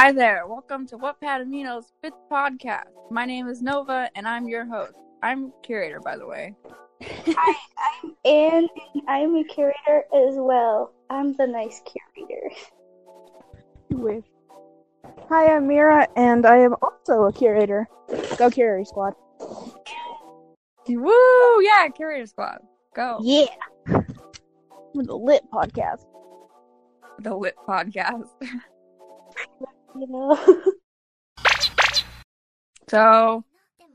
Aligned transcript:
Hi 0.00 0.12
there, 0.12 0.46
welcome 0.46 0.86
to 0.86 0.96
Wattpad 0.96 1.44
Amino's 1.44 1.92
fifth 2.00 2.14
podcast. 2.32 2.88
My 3.10 3.26
name 3.26 3.48
is 3.48 3.60
Nova, 3.60 4.08
and 4.14 4.26
I'm 4.26 4.48
your 4.48 4.64
host. 4.64 4.94
I'm 5.22 5.52
curator, 5.62 6.00
by 6.00 6.16
the 6.16 6.26
way. 6.26 6.56
Hi, 7.02 7.54
I'm 8.02 8.16
Anne, 8.24 8.68
and 8.94 9.02
I'm 9.06 9.36
a 9.36 9.44
curator 9.44 10.04
as 10.14 10.36
well. 10.36 10.94
I'm 11.10 11.34
the 11.34 11.46
nice 11.46 11.82
curator. 11.84 12.50
With. 13.90 14.24
Hi, 15.28 15.54
I'm 15.54 15.68
Mira, 15.68 16.08
and 16.16 16.46
I 16.46 16.56
am 16.56 16.76
also 16.80 17.24
a 17.24 17.32
curator. 17.34 17.86
Go 18.38 18.48
Curator 18.48 18.86
Squad. 18.86 19.12
Woo! 20.88 21.60
Yeah, 21.60 21.88
curator 21.94 22.24
squad. 22.24 22.60
Go. 22.96 23.18
Yeah. 23.20 23.48
With 24.94 25.06
the 25.08 25.14
lit 25.14 25.42
podcast. 25.52 26.06
The 27.18 27.36
Lit 27.36 27.54
Podcast. 27.68 28.30
You 29.94 30.06
know, 30.06 30.38
So, 32.90 33.44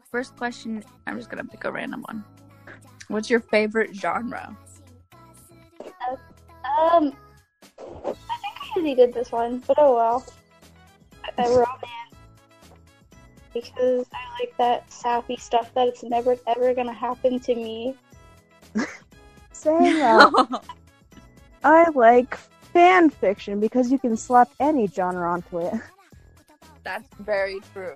first 0.10 0.38
question, 0.38 0.82
I'm 1.06 1.18
just 1.18 1.30
gonna 1.30 1.44
pick 1.44 1.66
a 1.66 1.72
random 1.72 2.04
one. 2.08 2.24
What's 3.10 3.30
your 3.30 3.42
favorite 3.42 3.94
genre? 3.94 4.56
um, 6.80 7.14
I 7.78 7.84
think 7.84 8.56
I 8.56 8.72
already 8.78 8.96
did 8.96 9.14
this 9.14 9.34
one, 9.34 9.62
but 9.68 9.78
oh 9.80 9.96
well. 9.96 10.26
A 11.38 11.44
romance 11.50 12.16
because 13.54 14.06
I 14.14 14.40
like 14.40 14.56
that 14.58 14.90
sappy 14.90 15.36
stuff 15.36 15.74
that 15.74 15.90
it's 15.90 16.04
never 16.04 16.38
ever 16.48 16.74
gonna 16.74 16.94
happen 16.94 17.38
to 17.42 17.54
me. 17.54 17.96
Saying 19.52 20.00
that, 20.00 20.62
I 21.66 21.90
like 21.90 22.38
fan 22.76 23.10
fiction 23.10 23.60
because 23.62 23.90
you 23.90 23.98
can 23.98 24.18
slap 24.18 24.50
any 24.60 24.86
genre 24.86 25.32
onto 25.32 25.60
it. 25.60 25.74
That's 26.84 27.08
very 27.20 27.62
true. 27.72 27.96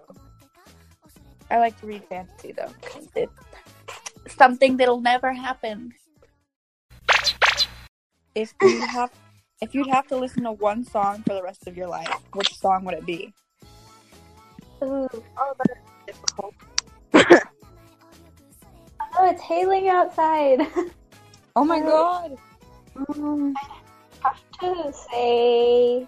I 1.52 1.60
like 1.60 1.78
to 1.82 1.86
read 1.86 2.06
fantasy 2.06 2.54
though. 2.54 2.72
It's 3.14 4.36
something 4.36 4.78
that'll 4.78 5.02
never 5.02 5.34
happen. 5.34 5.92
If 8.36 8.54
you 8.62 8.80
have, 8.88 9.12
if 9.62 9.76
you'd 9.76 9.88
have 9.88 10.08
to 10.08 10.16
listen 10.16 10.44
to 10.44 10.54
one 10.54 10.86
song 10.86 11.24
for 11.28 11.34
the 11.34 11.44
rest 11.44 11.68
of 11.68 11.76
your 11.76 11.88
life, 11.88 12.08
which 12.34 12.56
song 12.56 12.86
would 12.86 12.96
it 12.96 13.06
be? 13.06 13.34
Ooh, 14.82 15.10
oh, 15.38 15.54
that's 15.68 15.82
difficult. 16.08 16.54
oh, 17.14 17.42
it's 19.30 19.42
hailing 19.42 19.90
outside. 19.90 20.66
Oh 21.58 21.66
my 21.66 21.82
god! 21.82 22.38
Um, 22.96 23.54
have 24.24 24.40
to 24.60 24.94
say 25.12 26.08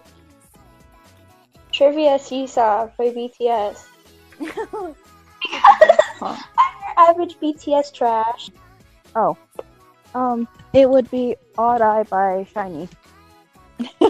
Trivia 1.72 2.18
Seesaw 2.18 2.90
by 2.98 3.10
BTS. 3.10 3.84
Huh. 4.44 4.92
I'm 6.22 6.36
your 6.80 7.08
average 7.08 7.36
BTS 7.40 7.92
trash. 7.92 8.50
oh. 9.16 9.36
Um, 10.14 10.46
it 10.74 10.88
would 10.88 11.10
be 11.10 11.36
Odd 11.56 11.80
Eye 11.80 12.02
by 12.02 12.46
SHINee. 12.54 12.88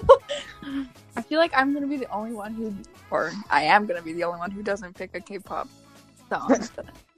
I 1.17 1.23
feel 1.23 1.39
like 1.39 1.53
I'm 1.55 1.73
gonna 1.73 1.86
be 1.86 1.97
the 1.97 2.11
only 2.11 2.33
one 2.33 2.55
who, 2.55 2.75
or 3.11 3.33
I 3.50 3.62
am 3.62 3.86
gonna 3.86 4.03
be 4.03 4.12
the 4.12 4.25
only 4.25 4.41
one 4.41 4.50
who 4.50 4.62
doesn't 4.62 4.95
pick 4.95 5.14
a 5.14 5.20
K-pop 5.20 5.69
song. 6.28 6.69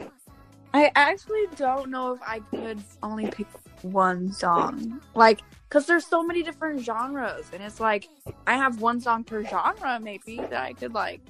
I 0.74 0.90
actually 0.96 1.46
don't 1.56 1.90
know 1.90 2.12
if 2.12 2.20
I 2.22 2.40
could 2.50 2.82
only 3.02 3.28
pick 3.28 3.46
one 3.82 4.32
song, 4.32 5.00
like, 5.14 5.40
cause 5.74 5.86
there's 5.86 6.06
so 6.06 6.22
many 6.22 6.44
different 6.44 6.80
genres, 6.80 7.46
and 7.52 7.60
it's 7.60 7.80
like 7.80 8.08
I 8.46 8.56
have 8.56 8.80
one 8.80 9.00
song 9.00 9.24
per 9.24 9.42
genre 9.42 9.98
maybe 10.00 10.36
that 10.36 10.62
I 10.62 10.72
could 10.72 10.94
like 10.94 11.20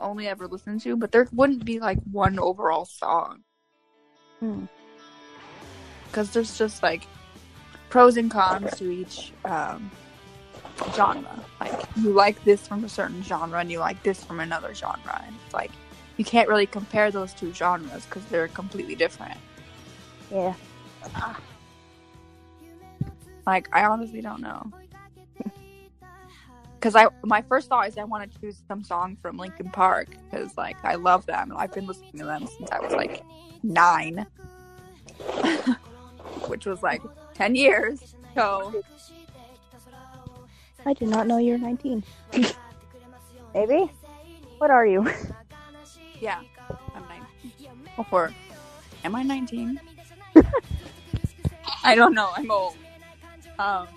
only 0.00 0.26
ever 0.26 0.48
listen 0.48 0.80
to, 0.80 0.96
but 0.96 1.12
there 1.12 1.28
wouldn't 1.32 1.64
be 1.64 1.78
like 1.78 1.98
one 2.10 2.40
overall 2.40 2.84
song, 2.84 3.44
Hmm. 4.40 4.64
cause 6.10 6.32
there's 6.32 6.58
just 6.58 6.82
like 6.82 7.06
pros 7.88 8.16
and 8.16 8.28
cons 8.28 8.74
to 8.78 8.90
each 8.90 9.32
um, 9.44 9.88
genre. 10.92 11.38
Like 11.60 11.80
you 11.94 12.10
like 12.10 12.42
this 12.42 12.66
from 12.66 12.82
a 12.82 12.88
certain 12.88 13.22
genre 13.22 13.60
and 13.60 13.70
you 13.70 13.78
like 13.78 14.02
this 14.02 14.24
from 14.24 14.40
another 14.40 14.74
genre, 14.74 15.22
and 15.24 15.36
it's 15.44 15.54
like 15.54 15.70
you 16.16 16.24
can't 16.24 16.48
really 16.48 16.66
compare 16.66 17.12
those 17.12 17.32
two 17.34 17.54
genres 17.54 18.04
because 18.06 18.24
they're 18.26 18.48
completely 18.48 18.96
different. 18.96 19.38
Yeah. 20.32 20.54
Like 23.46 23.68
I 23.72 23.84
honestly 23.84 24.20
don't 24.20 24.40
know. 24.40 24.72
Because 26.78 26.94
I 26.94 27.08
my 27.24 27.42
first 27.42 27.68
thought 27.68 27.88
is 27.88 27.96
I 27.96 28.04
want 28.04 28.30
to 28.30 28.40
choose 28.40 28.62
some 28.68 28.84
song 28.84 29.16
from 29.20 29.38
Linkin 29.38 29.70
Park 29.70 30.08
because 30.30 30.56
like 30.56 30.76
I 30.84 30.96
love 30.96 31.24
them 31.26 31.52
I've 31.56 31.72
been 31.72 31.86
listening 31.86 32.18
to 32.18 32.26
them 32.26 32.46
since 32.46 32.70
I 32.70 32.78
was 32.80 32.92
like 32.92 33.24
nine, 33.62 34.26
which 36.46 36.66
was 36.66 36.82
like 36.82 37.02
ten 37.34 37.56
years. 37.56 38.14
So 38.34 38.74
I 40.84 40.92
did 40.92 41.08
not 41.08 41.26
know 41.26 41.38
you 41.38 41.52
were 41.52 41.58
19. 41.58 42.04
Maybe? 43.54 43.90
What 44.58 44.70
are 44.70 44.86
you? 44.86 45.10
yeah, 46.20 46.42
I'm 46.94 47.08
nineteen. 47.08 48.06
Or 48.12 48.32
am 49.02 49.14
I 49.16 49.22
nineteen? 49.22 49.80
I 51.82 51.94
don't 51.94 52.14
know. 52.14 52.30
I'm 52.36 52.50
old. 52.50 52.76
Um, 53.58 53.88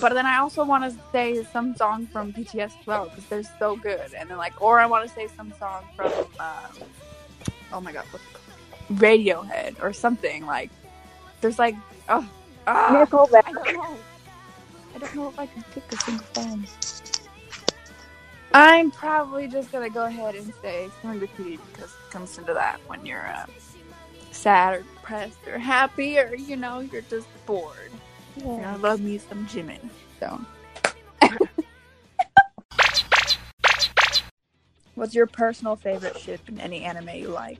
but 0.00 0.12
then 0.14 0.26
I 0.26 0.38
also 0.38 0.64
want 0.64 0.84
to 0.84 0.98
say 1.12 1.42
some 1.44 1.74
song 1.74 2.06
from 2.06 2.32
BTS 2.32 2.78
as 2.80 2.86
well 2.86 3.06
because 3.06 3.26
they're 3.26 3.58
so 3.58 3.76
good. 3.76 4.12
And 4.16 4.28
then 4.28 4.36
like, 4.36 4.60
or 4.60 4.78
I 4.78 4.86
want 4.86 5.08
to 5.08 5.14
say 5.14 5.28
some 5.36 5.52
song 5.58 5.84
from, 5.94 6.12
um, 6.38 6.88
oh 7.72 7.80
my 7.80 7.92
god, 7.92 8.04
what's 8.10 8.24
it 8.24 8.32
called? 8.32 9.00
Radiohead 9.00 9.82
or 9.82 9.92
something. 9.92 10.44
Like, 10.44 10.70
there's 11.40 11.58
like, 11.58 11.74
oh, 12.08 12.28
ah, 12.66 13.06
Nickelback. 13.06 13.42
I 13.46 13.52
don't 13.52 13.74
know. 13.74 13.96
I 14.94 14.98
don't 14.98 15.14
know 15.14 15.28
if 15.28 15.38
I 15.38 15.46
can 15.46 15.62
pick 15.72 15.84
a 15.92 15.96
single 15.96 16.26
song. 16.34 16.66
I'm 18.52 18.90
probably 18.90 19.48
just 19.48 19.70
gonna 19.70 19.90
go 19.90 20.06
ahead 20.06 20.34
and 20.34 20.52
say 20.62 20.88
Graffiti 21.02 21.58
because 21.72 21.90
it 21.90 22.10
comes 22.10 22.38
into 22.38 22.54
that 22.54 22.80
when 22.86 23.04
you're 23.04 23.26
uh, 23.26 23.44
sad 24.30 24.74
or 24.74 24.82
depressed 24.82 25.46
or 25.46 25.58
happy 25.58 26.18
or 26.18 26.34
you 26.34 26.56
know 26.56 26.80
you're 26.80 27.02
just 27.02 27.28
bored. 27.44 27.90
And 28.44 28.64
I 28.64 28.76
love 28.76 29.00
me 29.00 29.18
some 29.18 29.46
Jimin. 29.46 29.80
So, 30.20 30.40
what's 34.94 35.14
your 35.14 35.26
personal 35.26 35.76
favorite 35.76 36.18
ship 36.18 36.40
in 36.48 36.60
any 36.60 36.84
anime 36.84 37.10
you 37.10 37.28
like? 37.28 37.58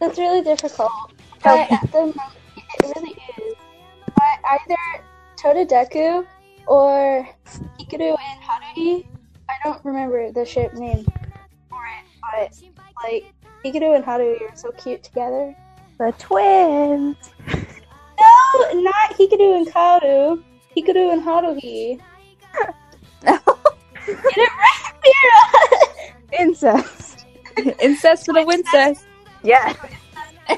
That's 0.00 0.18
really 0.18 0.42
difficult. 0.42 0.90
But 1.42 1.72
at 1.72 1.90
the 1.90 2.00
moment, 2.00 2.20
it 2.54 2.94
really 2.94 3.16
is. 3.38 3.54
But 4.14 4.38
either 4.44 4.76
Tododeku 5.38 6.26
or 6.66 7.26
Hikaru 7.78 8.14
and 8.14 8.42
Haruhi. 8.42 9.06
I 9.48 9.54
don't 9.64 9.82
remember 9.84 10.30
the 10.32 10.44
ship 10.44 10.74
name 10.74 11.04
for 11.04 11.80
it, 11.86 12.04
but 12.20 12.62
like 13.02 13.32
Hikaru 13.64 13.96
and 13.96 14.04
Haruhi 14.04 14.42
are 14.42 14.54
so 14.54 14.70
cute 14.72 15.02
together. 15.02 15.56
The 15.98 16.12
twins. 16.18 17.16
No, 18.60 18.80
not 18.80 19.16
Hikaru 19.16 19.56
and 19.56 19.66
Kaoru. 19.66 20.42
Hikaru 20.76 21.12
and 21.12 21.22
Haruhi. 21.22 22.00
Get 23.26 23.40
it 24.06 24.50
right, 24.58 24.92
Mira. 25.04 26.40
Incest. 26.40 27.26
Incest 27.80 28.26
for 28.26 28.34
the 28.34 28.44
Wincest. 28.44 29.04
Yeah. 29.42 29.74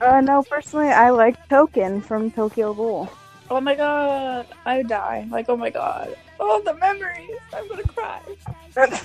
uh, 0.00 0.20
no, 0.20 0.42
personally, 0.42 0.88
I 0.88 1.10
like 1.10 1.48
Touken 1.48 2.02
from 2.02 2.30
Tokyo 2.30 2.74
Ghoul. 2.74 3.08
Oh 3.50 3.60
my 3.60 3.74
god, 3.74 4.46
I 4.64 4.82
die. 4.82 5.26
Like, 5.30 5.48
oh 5.48 5.56
my 5.56 5.70
god. 5.70 6.16
Oh, 6.40 6.62
the 6.64 6.74
memories. 6.74 7.38
I'm 7.54 7.68
gonna 7.68 7.82
cry. 7.82 8.20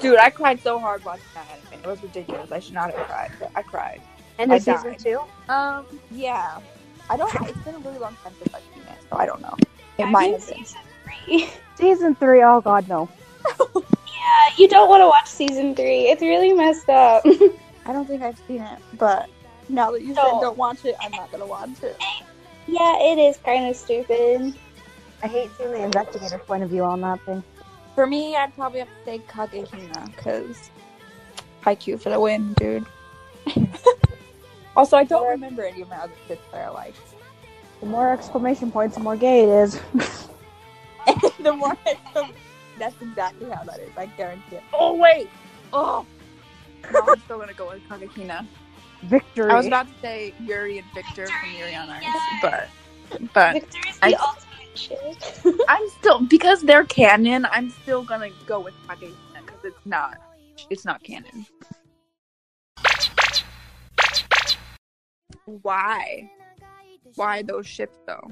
Dude, 0.00 0.18
I 0.18 0.30
cried 0.30 0.60
so 0.60 0.78
hard 0.78 1.04
watching 1.04 1.24
that 1.34 1.46
anime. 1.50 1.84
It 1.84 1.86
was 1.86 2.02
ridiculous. 2.02 2.52
I 2.52 2.58
should 2.58 2.74
not 2.74 2.92
have 2.92 3.06
cried, 3.06 3.32
but 3.38 3.50
I 3.54 3.62
cried. 3.62 4.00
And 4.38 4.52
I 4.52 4.58
the 4.58 4.64
season 4.64 4.90
died. 4.92 4.98
two? 4.98 5.20
Um, 5.48 5.86
yeah. 6.10 6.60
I 7.08 7.16
don't. 7.16 7.32
It's 7.48 7.58
been 7.58 7.74
a 7.74 7.78
really 7.78 7.98
long 7.98 8.16
time 8.22 8.32
since 8.42 8.54
I've 8.54 8.62
seen 8.74 8.82
it, 8.82 8.98
so 9.10 9.16
I 9.16 9.26
don't 9.26 9.40
know. 9.40 9.54
It 9.98 10.04
I 10.04 10.10
might 10.10 10.32
have 10.32 10.46
been. 10.46 10.64
season 10.64 10.80
three. 11.04 11.48
Season 11.76 12.14
three, 12.14 12.42
oh 12.42 12.60
god, 12.62 12.88
no. 12.88 13.06
Yeah, 13.60 13.82
you 14.56 14.66
don't 14.66 14.88
want 14.88 15.02
to 15.02 15.06
watch 15.06 15.28
season 15.28 15.74
three. 15.74 16.08
It's 16.08 16.22
really 16.22 16.52
messed 16.54 16.88
up. 16.88 17.22
I 17.86 17.92
don't 17.92 18.06
think 18.06 18.22
I've 18.22 18.38
seen 18.48 18.62
it, 18.62 18.78
but 18.94 19.28
now 19.68 19.90
that 19.92 20.00
you 20.00 20.08
said 20.08 20.22
Don't. 20.22 20.40
don't 20.40 20.56
watch 20.58 20.84
it, 20.86 20.96
I'm 21.00 21.10
not 21.12 21.30
gonna 21.30 21.46
watch 21.46 21.68
it. 21.82 21.96
yeah, 22.66 22.96
it 22.98 23.18
is 23.18 23.36
kind 23.38 23.68
of 23.68 23.76
stupid. 23.76 24.54
I 25.22 25.26
hate 25.28 25.50
seeing 25.58 25.70
the 25.70 25.82
investigator's 25.84 26.40
point 26.46 26.62
of 26.62 26.70
view 26.70 26.82
on 26.82 27.00
that 27.02 27.20
thing. 27.26 27.42
For 27.94 28.06
me, 28.06 28.34
I'd 28.36 28.54
probably 28.54 28.80
have 28.80 28.88
to 28.88 29.04
say 29.04 29.18
Kagehina 29.28 30.16
because 30.16 30.70
Haikyuu 31.62 32.00
for 32.00 32.08
the 32.10 32.18
win, 32.18 32.54
dude. 32.54 32.86
also, 34.76 34.96
I 34.96 35.04
don't 35.04 35.28
remember 35.28 35.64
any 35.64 35.82
of 35.82 35.88
my 35.88 35.96
other 35.96 36.12
shits 36.28 36.38
that 36.52 36.66
I 36.66 36.68
like. 36.68 36.94
The 37.80 37.86
more 37.86 38.12
exclamation 38.12 38.70
points, 38.70 38.96
the 38.96 39.02
more 39.02 39.16
gay 39.16 39.44
it 39.44 39.48
is. 39.48 39.80
the 41.40 41.52
more 41.52 41.76
That's 42.78 43.00
exactly 43.00 43.50
how 43.50 43.64
that 43.64 43.80
is. 43.80 43.90
I 43.96 44.06
guarantee 44.06 44.56
it. 44.56 44.62
Oh 44.72 44.94
wait. 44.94 45.28
Oh. 45.72 46.04
No, 46.92 47.02
I'm 47.06 47.20
still 47.20 47.38
gonna 47.38 47.54
go 47.54 47.70
with 47.70 47.82
Kagehina. 47.88 48.46
Victory. 49.02 49.50
I 49.50 49.56
was 49.56 49.66
about 49.66 49.88
to 49.88 49.94
say 50.00 50.34
Yuri 50.40 50.78
and 50.78 50.86
Victor 50.94 51.26
from 51.26 51.50
Yuri 51.58 51.74
on 51.74 51.88
Ice, 51.90 52.04
but 52.42 52.68
but 53.32 53.52
Victor's 53.54 53.98
I- 54.02 54.10
the 54.10 54.20
ultimate 54.20 54.42
shit. 54.78 55.60
I'm 55.68 55.88
still 55.98 56.20
because 56.20 56.62
they're 56.62 56.84
canon. 56.84 57.46
I'm 57.50 57.70
still 57.70 58.02
gonna 58.02 58.30
go 58.46 58.60
with 58.60 58.74
Kagehina 58.86 59.14
because 59.44 59.64
it's 59.64 59.86
not 59.86 60.18
it's 60.70 60.84
not 60.84 61.02
canon. 61.02 61.46
Why? 65.46 66.30
Why 67.14 67.42
those 67.42 67.66
ships 67.66 67.96
though? 68.06 68.30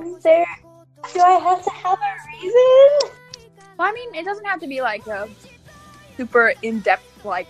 Is 0.00 0.22
there? 0.22 0.46
Do 1.12 1.20
I 1.20 1.38
have 1.38 1.62
to 1.64 1.70
have 1.70 1.98
a 1.98 2.42
reason? 2.42 3.12
Well, 3.78 3.88
I 3.88 3.92
mean, 3.92 4.14
it 4.14 4.24
doesn't 4.24 4.44
have 4.44 4.60
to 4.60 4.66
be 4.66 4.80
like 4.80 5.06
a 5.06 5.28
super 6.16 6.52
in 6.62 6.80
depth 6.80 7.24
like 7.24 7.48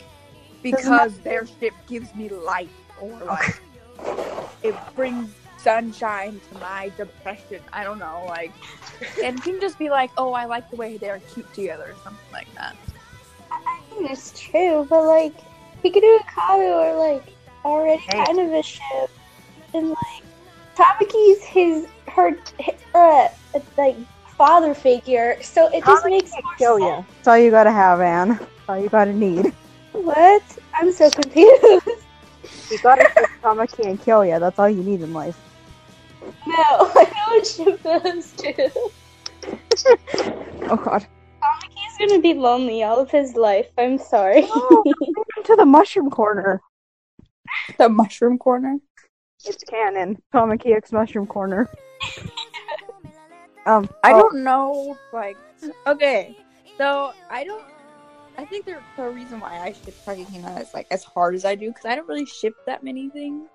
because 0.63 1.19
their 1.19 1.47
ship 1.47 1.75
gives 1.87 2.15
me 2.15 2.29
light 2.29 2.69
or 3.01 3.13
like 3.25 3.61
it 4.63 4.75
brings 4.95 5.31
sunshine 5.59 6.41
to 6.51 6.59
my 6.59 6.91
depression. 6.97 7.61
I 7.73 7.85
don't 7.85 7.99
know, 7.99 8.25
like 8.29 8.53
and 9.23 9.39
it 9.39 9.43
can 9.43 9.61
just 9.61 9.79
be 9.79 9.91
like, 9.91 10.11
oh, 10.17 10.33
I 10.33 10.47
like 10.47 10.71
the 10.71 10.77
way 10.77 10.97
they're 10.97 11.21
cute 11.35 11.53
together 11.55 11.93
or 11.93 11.97
something 12.03 12.33
like 12.33 12.53
that. 12.55 12.77
I 13.51 13.81
think 13.91 14.11
it's 14.11 14.39
true, 14.39 14.87
but 14.89 15.05
like 15.05 15.35
Hikaru 15.85 16.17
and 16.17 16.27
Kaoru 16.27 16.93
are 16.93 16.97
like 16.97 17.33
already 17.65 18.03
Hey. 18.09 18.25
kind 18.25 18.39
of 18.41 18.53
a 18.53 18.63
ship, 18.63 19.11
and 19.75 19.91
like 19.91 20.25
Tamaki's 20.77 21.45
his 21.45 21.87
her, 22.09 22.37
uh, 22.95 23.29
like 23.77 23.97
father 24.37 24.75
figure, 24.75 25.37
so 25.43 25.69
it 25.73 25.85
just 25.85 26.05
makes 26.07 26.31
kill 26.59 26.79
sense. 26.79 26.99
you. 27.01 27.05
That's 27.17 27.29
all 27.29 27.39
you 27.39 27.51
gotta 27.51 27.73
have, 27.73 28.01
Anne. 28.01 28.29
That's 28.29 28.51
all 28.69 28.79
you 28.79 28.89
gotta 28.89 29.13
need. 29.13 29.53
What? 29.93 30.43
I'm 30.77 30.93
so 30.93 31.11
confused. 31.11 31.83
You 32.71 32.79
gotta 32.83 33.07
kill 33.17 33.27
Tamaki 33.43 33.85
and 33.87 34.01
kill 34.01 34.25
you. 34.25 34.39
That's 34.39 34.59
all 34.59 34.69
you 34.69 34.83
need 34.83 35.01
in 35.01 35.13
life. 35.13 35.37
no, 36.47 36.55
I 36.57 37.05
know 37.05 37.37
what 37.37 37.47
ship 37.47 37.83
those 37.83 38.33
two. 38.33 38.71
Oh 40.71 40.77
god. 40.77 41.07
Tamaki's 41.43 41.99
gonna 41.99 42.21
be 42.21 42.35
lonely 42.35 42.83
all 42.83 42.99
of 43.01 43.11
his 43.11 43.35
life. 43.37 43.69
I'm 43.79 43.97
sorry. 43.99 44.43
Oh, 44.51 44.85
to 45.45 45.57
the 45.57 45.65
mushroom 45.65 46.11
corner. 46.11 46.61
The 47.77 47.89
mushroom 47.89 48.39
corner. 48.39 48.79
It's 49.45 49.63
canon. 49.65 50.21
Tamaki 50.35 50.75
X 50.75 50.93
mushroom 50.93 51.27
corner. 51.27 51.69
Um, 53.67 53.89
I 54.03 54.13
oh, 54.13 54.21
don't 54.21 54.45
know, 54.45 54.97
like, 55.13 55.37
okay, 55.87 56.35
so 56.79 57.13
I 57.31 57.45
don't. 57.45 57.63
I 58.39 58.45
think 58.47 58.65
there's 58.65 58.83
a 58.97 59.11
reason 59.11 59.41
why 59.41 59.59
I 59.59 59.73
ship 59.73 59.95
Kagehina 60.07 60.57
as 60.57 60.73
like 60.73 60.87
as 60.91 61.05
hard 61.05 61.35
as 61.35 61.45
I 61.45 61.55
do 61.55 61.69
because 61.69 61.85
I 61.85 61.95
don't 61.95 62.09
really 62.09 62.25
ship 62.25 62.55
that 62.67 62.83
many 62.83 63.11
things. 63.11 63.49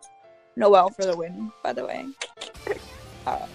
Noel 0.56 0.89
for 0.89 1.06
the 1.06 1.18
win, 1.18 1.51
by 1.63 1.74
the 1.74 1.86
way. 1.86 2.06
Uh, 3.25 3.48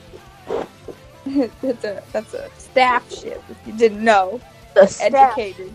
that's 1.63 1.85
a 1.85 2.03
that's 2.13 2.35
a 2.35 2.51
staff 2.59 3.09
ship. 3.13 3.43
If 3.49 3.59
you 3.67 3.73
didn't 3.75 4.03
know, 4.03 4.41
the 4.75 4.87
staff. 4.87 5.39
educated. 5.39 5.73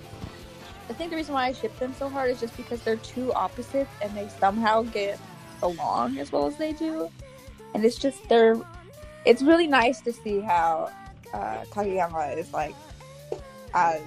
I 0.89 0.93
think 0.93 1.11
the 1.11 1.15
reason 1.15 1.33
why 1.33 1.47
I 1.47 1.53
ship 1.53 1.77
them 1.79 1.93
so 1.97 2.09
hard 2.09 2.31
is 2.31 2.39
just 2.39 2.55
because 2.57 2.81
they're 2.81 2.97
two 2.97 3.33
opposites 3.33 3.89
and 4.01 4.15
they 4.15 4.27
somehow 4.39 4.83
get 4.83 5.19
along 5.61 6.17
as 6.17 6.31
well 6.31 6.45
as 6.45 6.57
they 6.57 6.73
do, 6.73 7.09
and 7.73 7.85
it's 7.85 7.97
just 7.97 8.27
they're. 8.29 8.59
It's 9.25 9.41
really 9.41 9.67
nice 9.67 10.01
to 10.01 10.11
see 10.11 10.41
how 10.41 10.91
uh, 11.33 11.63
Kageyama 11.71 12.37
is 12.37 12.51
like 12.51 12.75
as 13.73 14.01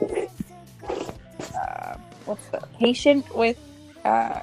uh, 1.54 1.96
what's 2.26 2.46
the 2.48 2.60
patient 2.78 3.34
with 3.34 3.58
uh, 4.04 4.40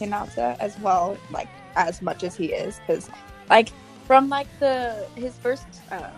Hinata 0.00 0.56
as 0.58 0.78
well, 0.78 1.18
like 1.30 1.48
as 1.76 2.00
much 2.00 2.24
as 2.24 2.34
he 2.34 2.46
is, 2.46 2.80
because 2.80 3.10
like 3.50 3.68
from 4.06 4.28
like 4.28 4.48
the 4.60 5.06
his 5.14 5.36
first 5.38 5.66
uh, 5.90 6.10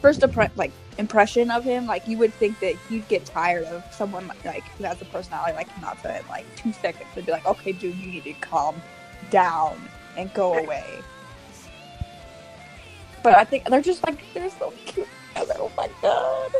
first 0.00 0.20
impre- 0.20 0.56
like 0.56 0.72
impression 0.98 1.50
of 1.50 1.64
him, 1.64 1.86
like 1.86 2.06
you 2.06 2.18
would 2.18 2.32
think 2.34 2.58
that 2.60 2.74
he'd 2.88 3.06
get 3.08 3.24
tired 3.24 3.64
of 3.66 3.84
someone 3.92 4.30
like 4.44 4.64
who 4.64 4.84
has 4.84 5.00
a 5.02 5.04
personality 5.06 5.52
like 5.52 5.68
Hinata 5.68 6.20
in 6.20 6.28
like 6.28 6.44
two 6.56 6.72
seconds 6.72 7.08
and 7.14 7.26
be 7.26 7.32
like, 7.32 7.46
okay, 7.46 7.72
dude, 7.72 7.96
you 7.96 8.06
need 8.10 8.24
to 8.24 8.32
calm 8.34 8.80
down 9.30 9.80
and 10.16 10.32
go 10.34 10.54
away. 10.54 10.84
But 13.22 13.36
I 13.36 13.44
think 13.44 13.68
they're 13.68 13.82
just 13.82 14.06
like 14.06 14.22
they're 14.34 14.50
so 14.50 14.72
cute. 14.84 15.08
Oh 15.36 15.70
my 15.76 15.88
god. 16.00 16.52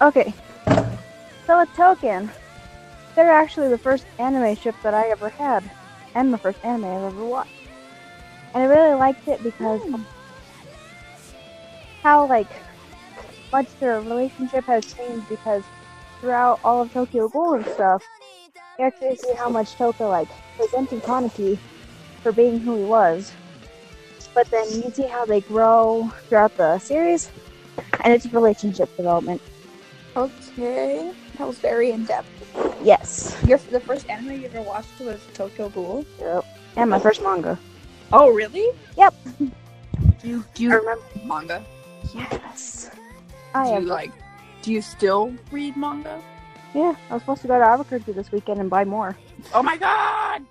Okay. 0.00 0.34
So 1.46 1.60
a 1.60 1.66
token. 1.76 2.30
They're 3.14 3.30
actually 3.30 3.68
the 3.68 3.78
first 3.78 4.06
anime 4.18 4.56
ship 4.56 4.74
that 4.82 4.94
I 4.94 5.08
ever 5.10 5.28
had, 5.28 5.68
and 6.14 6.32
the 6.32 6.38
first 6.38 6.64
anime 6.64 6.84
I've 6.84 7.12
ever 7.12 7.24
watched. 7.24 7.50
And 8.54 8.62
I 8.62 8.66
really 8.66 8.94
liked 8.94 9.26
it 9.28 9.42
because 9.42 9.80
hmm. 9.82 10.02
how 12.02 12.26
like 12.26 12.48
much 13.52 13.68
their 13.80 14.00
relationship 14.00 14.64
has 14.64 14.92
changed 14.94 15.28
because 15.28 15.62
throughout 16.20 16.60
all 16.64 16.82
of 16.82 16.92
Tokyo 16.92 17.28
Ghoul 17.28 17.54
and 17.54 17.66
stuff, 17.66 18.02
you 18.78 18.84
actually 18.84 19.16
see 19.16 19.34
how 19.34 19.48
much 19.48 19.74
Toka 19.74 20.04
like 20.04 20.28
presented 20.56 21.02
Kaneki 21.02 21.58
for 22.22 22.32
being 22.32 22.60
who 22.60 22.76
he 22.76 22.84
was. 22.84 23.32
But 24.34 24.50
then 24.50 24.66
you 24.70 24.90
see 24.92 25.06
how 25.06 25.24
they 25.24 25.40
grow 25.40 26.12
throughout 26.28 26.56
the 26.56 26.78
series, 26.78 27.30
and 28.04 28.12
it's 28.12 28.26
relationship 28.32 28.94
development. 28.96 29.40
Okay, 30.16 31.12
that 31.38 31.46
was 31.46 31.58
very 31.58 31.90
in 31.90 32.04
depth. 32.04 32.28
Yes. 32.82 33.36
Your 33.46 33.58
the 33.70 33.80
first 33.80 34.08
anime 34.08 34.40
you 34.40 34.46
ever 34.46 34.62
watched 34.62 34.98
was 35.00 35.20
Tokyo 35.34 35.68
Ghoul. 35.68 36.04
Yep. 36.20 36.44
And 36.76 36.90
my 36.90 36.98
first 36.98 37.22
manga. 37.22 37.58
Oh, 38.12 38.30
really? 38.30 38.70
Yep. 38.96 39.14
Do 40.20 40.28
you 40.28 40.44
do 40.54 40.62
you 40.64 40.70
remember. 40.70 41.02
manga? 41.24 41.64
Yes. 42.14 42.90
I 43.54 43.66
Do 43.66 43.72
you 43.72 43.80
like? 43.80 44.12
Do 44.62 44.72
you 44.72 44.82
still 44.82 45.34
read 45.50 45.76
manga? 45.76 46.22
Yeah, 46.74 46.94
I 47.08 47.14
was 47.14 47.22
supposed 47.22 47.42
to 47.42 47.48
go 47.48 47.58
to 47.58 47.64
Albuquerque 47.64 48.12
this 48.12 48.30
weekend 48.30 48.60
and 48.60 48.70
buy 48.70 48.84
more. 48.84 49.16
Oh 49.52 49.62
my 49.62 49.76
god! 49.76 50.42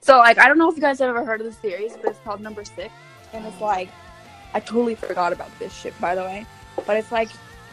So 0.00 0.18
like, 0.18 0.38
I 0.38 0.48
don't 0.48 0.58
know 0.58 0.70
if 0.70 0.76
you 0.76 0.80
guys 0.80 0.98
have 0.98 1.10
ever 1.10 1.24
heard 1.24 1.40
of 1.40 1.46
the 1.46 1.52
series, 1.52 1.96
but 1.96 2.06
it's 2.06 2.18
called 2.20 2.40
Number 2.40 2.64
Six, 2.64 2.92
and 3.32 3.44
it's 3.46 3.60
like, 3.60 3.88
I 4.54 4.60
totally 4.60 4.94
forgot 4.94 5.32
about 5.32 5.50
this 5.58 5.72
shit 5.72 5.98
by 6.00 6.14
the 6.14 6.22
way, 6.22 6.46
but 6.86 6.96
it's 6.96 7.12
like 7.12 7.28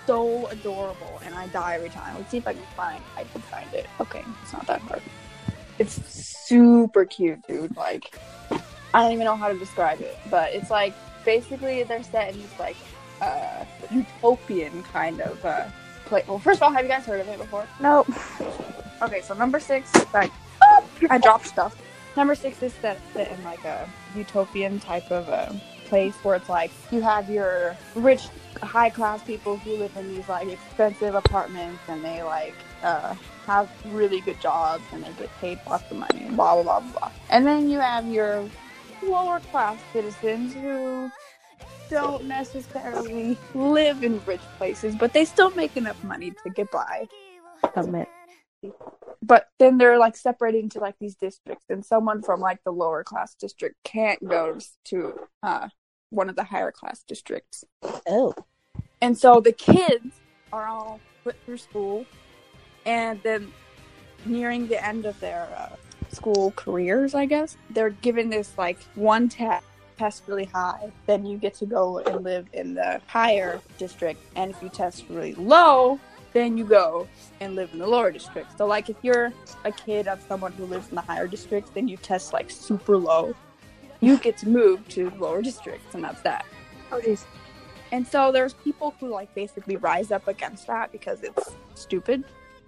so 0.05 0.45
adorable, 0.47 1.19
and 1.23 1.33
I 1.33 1.47
die 1.47 1.75
every 1.75 1.89
time. 1.89 2.15
Let's 2.15 2.29
see 2.29 2.37
if 2.37 2.47
I 2.47 2.53
can 2.53 2.63
find. 2.75 3.01
I 3.15 3.23
can 3.23 3.41
find 3.41 3.73
it. 3.73 3.87
Okay, 3.99 4.23
it's 4.43 4.53
not 4.53 4.67
that 4.67 4.81
hard. 4.81 5.01
It's 5.79 5.95
super 6.13 7.05
cute, 7.05 7.41
dude. 7.47 7.75
Like, 7.75 8.19
I 8.93 9.01
don't 9.01 9.13
even 9.13 9.25
know 9.25 9.35
how 9.35 9.47
to 9.47 9.57
describe 9.57 10.01
it, 10.01 10.17
but 10.29 10.53
it's 10.53 10.69
like 10.69 10.93
basically 11.25 11.83
they're 11.83 12.03
set 12.03 12.33
in 12.33 12.41
this 12.41 12.59
like 12.59 12.77
uh 13.21 13.65
utopian 13.91 14.83
kind 14.83 15.21
of 15.21 15.43
uh 15.43 15.65
play. 16.05 16.23
Well, 16.27 16.39
first 16.39 16.59
of 16.59 16.63
all, 16.63 16.71
have 16.71 16.83
you 16.83 16.89
guys 16.89 17.05
heard 17.05 17.19
of 17.19 17.27
it 17.27 17.37
before? 17.37 17.67
Nope. 17.81 18.07
Okay, 19.01 19.21
so 19.21 19.33
number 19.33 19.59
six, 19.59 19.91
like 20.13 20.31
I 21.09 21.17
dropped 21.17 21.47
stuff. 21.47 21.75
Number 22.15 22.35
six 22.35 22.63
is 22.63 22.73
set, 22.73 22.99
set 23.13 23.31
in 23.31 23.43
like 23.43 23.63
a 23.65 23.89
utopian 24.15 24.79
type 24.79 25.11
of 25.11 25.27
a 25.27 25.59
place 25.85 26.15
where 26.23 26.35
it's 26.35 26.49
like 26.49 26.71
you 26.91 27.01
have 27.01 27.29
your 27.29 27.75
rich, 27.93 28.27
high 28.61 28.89
class 28.89 29.21
people 29.23 29.57
who 29.57 29.75
live 29.77 29.95
in 29.97 30.15
these 30.15 30.27
like 30.29 30.47
expensive 30.47 31.13
apartments 31.13 31.81
and 31.87 32.03
they 32.03 32.23
like 32.23 32.55
uh, 32.83 33.13
have 33.45 33.69
really 33.93 34.21
good 34.21 34.39
jobs 34.39 34.83
and 34.93 35.03
they 35.03 35.11
get 35.19 35.29
paid 35.39 35.59
lots 35.67 35.89
of 35.91 35.97
money, 35.97 36.27
blah 36.31 36.61
blah 36.61 36.79
blah 36.79 36.91
blah. 36.91 37.11
And 37.29 37.45
then 37.45 37.69
you 37.69 37.79
have 37.79 38.07
your 38.07 38.47
lower 39.03 39.39
class 39.39 39.79
citizens 39.93 40.53
who 40.53 41.09
don't 41.89 42.25
necessarily 42.25 43.37
live 43.53 44.03
in 44.03 44.19
rich 44.25 44.41
places, 44.57 44.95
but 44.95 45.13
they 45.13 45.23
still 45.25 45.51
make 45.51 45.77
enough 45.77 46.03
money 46.03 46.31
to 46.43 46.49
get 46.49 46.71
by 46.71 47.07
Admit. 47.75 48.07
but 49.21 49.47
then 49.59 49.77
they're 49.77 49.99
like 49.99 50.15
separated 50.15 50.63
into 50.63 50.79
like 50.79 50.95
these 50.99 51.15
districts 51.15 51.65
and 51.69 51.85
someone 51.85 52.21
from 52.23 52.39
like 52.39 52.59
the 52.63 52.71
lower 52.71 53.03
class 53.03 53.35
district 53.35 53.75
can't 53.83 54.23
go 54.27 54.57
to 54.85 55.19
uh 55.43 55.67
one 56.09 56.29
of 56.29 56.35
the 56.35 56.43
higher 56.43 56.71
class 56.71 57.03
districts 57.07 57.63
Oh. 58.07 58.33
and 59.01 59.17
so 59.17 59.39
the 59.39 59.51
kids 59.51 60.19
are 60.53 60.67
all 60.67 60.99
put 61.23 61.35
through 61.45 61.57
school 61.57 62.05
and 62.85 63.21
then 63.23 63.51
nearing 64.25 64.67
the 64.67 64.83
end 64.83 65.05
of 65.05 65.19
their 65.19 65.47
uh, 65.57 65.75
school 66.15 66.51
careers 66.55 67.13
i 67.13 67.25
guess 67.25 67.57
they're 67.71 67.89
given 67.89 68.29
this 68.29 68.57
like 68.57 68.77
one 68.95 69.27
test 69.27 69.65
test 69.97 70.23
really 70.27 70.45
high 70.45 70.91
then 71.05 71.25
you 71.25 71.37
get 71.37 71.53
to 71.53 71.65
go 71.65 71.99
and 71.99 72.23
live 72.23 72.47
in 72.53 72.73
the 72.73 72.99
higher 73.07 73.61
district 73.77 74.21
and 74.35 74.51
if 74.51 74.61
you 74.61 74.69
test 74.69 75.05
really 75.09 75.33
low 75.35 75.99
then 76.35 76.57
you 76.57 76.65
go 76.65 77.07
and 77.39 77.55
live 77.55 77.71
in 77.71 77.79
the 77.79 77.87
lower 77.87 78.11
district. 78.11 78.57
So 78.57 78.65
like 78.65 78.89
if 78.89 78.97
you're 79.01 79.31
a 79.63 79.71
kid 79.71 80.09
of 80.09 80.21
someone 80.27 80.51
who 80.51 80.65
lives 80.65 80.89
in 80.89 80.95
the 80.95 81.01
higher 81.01 81.27
district, 81.27 81.73
then 81.73 81.87
you 81.87 81.95
test 81.95 82.33
like 82.33 82.51
super 82.51 82.97
low. 82.97 83.33
you 84.01 84.17
get 84.27 84.37
to 84.39 84.49
move 84.49 84.85
to 84.89 85.09
lower 85.11 85.41
districts, 85.41 85.95
and 85.95 86.03
that's 86.03 86.21
that. 86.23 86.45
Oh 86.91 86.99
jeez. 86.99 87.23
And 87.93 88.05
so 88.05 88.33
there's 88.33 88.53
people 88.53 88.93
who 88.99 89.07
like 89.07 89.33
basically 89.33 89.77
rise 89.77 90.11
up 90.11 90.27
against 90.27 90.67
that 90.67 90.91
because 90.91 91.23
it's 91.23 91.55
stupid. 91.73 92.25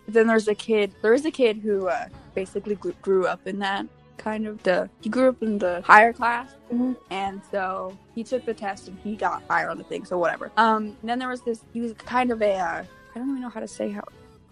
Then 0.07 0.27
there's 0.27 0.47
a 0.47 0.55
kid. 0.55 0.95
There 1.01 1.13
is 1.13 1.25
a 1.25 1.31
kid 1.31 1.57
who 1.57 1.89
uh, 1.89 2.07
basically 2.41 2.75
grew 3.01 3.25
up 3.25 3.41
in 3.47 3.57
that 3.59 3.83
kind 4.17 4.45
of 4.45 4.61
the. 4.61 4.87
He 5.01 5.09
grew 5.09 5.29
up 5.29 5.41
in 5.41 5.57
the 5.57 5.81
higher 5.81 6.13
class, 6.13 6.49
Mhm. 6.71 6.95
and 7.09 7.41
so 7.51 7.97
he 8.13 8.23
took 8.23 8.45
the 8.45 8.53
test 8.53 8.87
and 8.89 8.97
he 9.03 9.15
got 9.15 9.41
higher 9.49 9.69
on 9.69 9.77
the 9.79 9.83
thing. 9.83 10.05
So 10.05 10.17
whatever. 10.19 10.51
Um. 10.57 10.95
then 11.03 11.17
there 11.17 11.29
was 11.29 11.41
this. 11.41 11.59
He 11.73 11.81
was 11.81 11.93
kind 11.93 12.29
of 12.31 12.39
a. 12.41 12.53
Uh, 12.69 12.83
I 13.13 13.15
don't 13.19 13.29
even 13.29 13.41
know 13.41 13.49
how 13.49 13.59
to 13.59 13.67
say 13.79 13.89
how. 13.89 14.03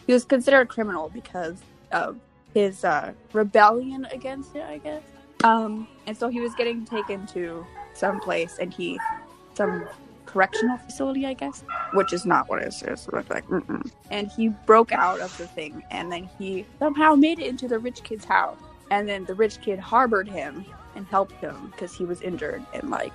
He 0.08 0.14
was 0.14 0.26
considered 0.26 0.62
a 0.62 0.66
criminal 0.76 1.10
because 1.20 1.58
of 1.92 2.18
his 2.56 2.84
uh, 2.84 3.12
rebellion 3.34 4.08
against 4.12 4.56
it, 4.56 4.64
I 4.76 4.78
guess. 4.80 5.04
Um. 5.44 5.88
And 6.08 6.18
so 6.18 6.28
he 6.30 6.42
was 6.42 6.54
getting 6.56 6.86
taken 6.86 7.28
to 7.28 7.66
some 7.94 8.20
place, 8.20 8.58
and 8.62 8.74
he 8.74 9.00
some 9.54 9.86
correctional 10.26 10.78
facility, 10.78 11.26
I 11.26 11.34
guess, 11.34 11.64
which 11.94 12.14
is 12.14 12.26
not 12.26 12.50
what 12.50 12.62
it 12.62 12.68
is. 12.68 12.82
It's 12.82 13.08
like, 13.08 13.48
mm-mm. 13.48 13.92
and 14.12 14.28
he 14.28 14.50
broke 14.50 14.92
out 14.92 15.20
of 15.20 15.36
the 15.38 15.48
thing, 15.48 15.84
and 15.92 16.12
then 16.12 16.30
he 16.38 16.66
somehow 16.80 17.16
made 17.16 17.40
it 17.40 17.48
into 17.48 17.68
the 17.68 17.80
rich 17.80 18.04
kid's 18.04 18.26
house, 18.26 18.58
and 18.92 19.08
then 19.08 19.26
the 19.26 19.34
rich 19.34 19.62
kid 19.62 19.80
harbored 19.80 20.28
him 20.28 20.66
and 20.96 21.06
helped 21.08 21.34
him 21.34 21.70
because 21.72 21.94
he 21.96 22.06
was 22.06 22.22
injured, 22.22 22.64
and 22.74 22.90
like, 22.90 23.14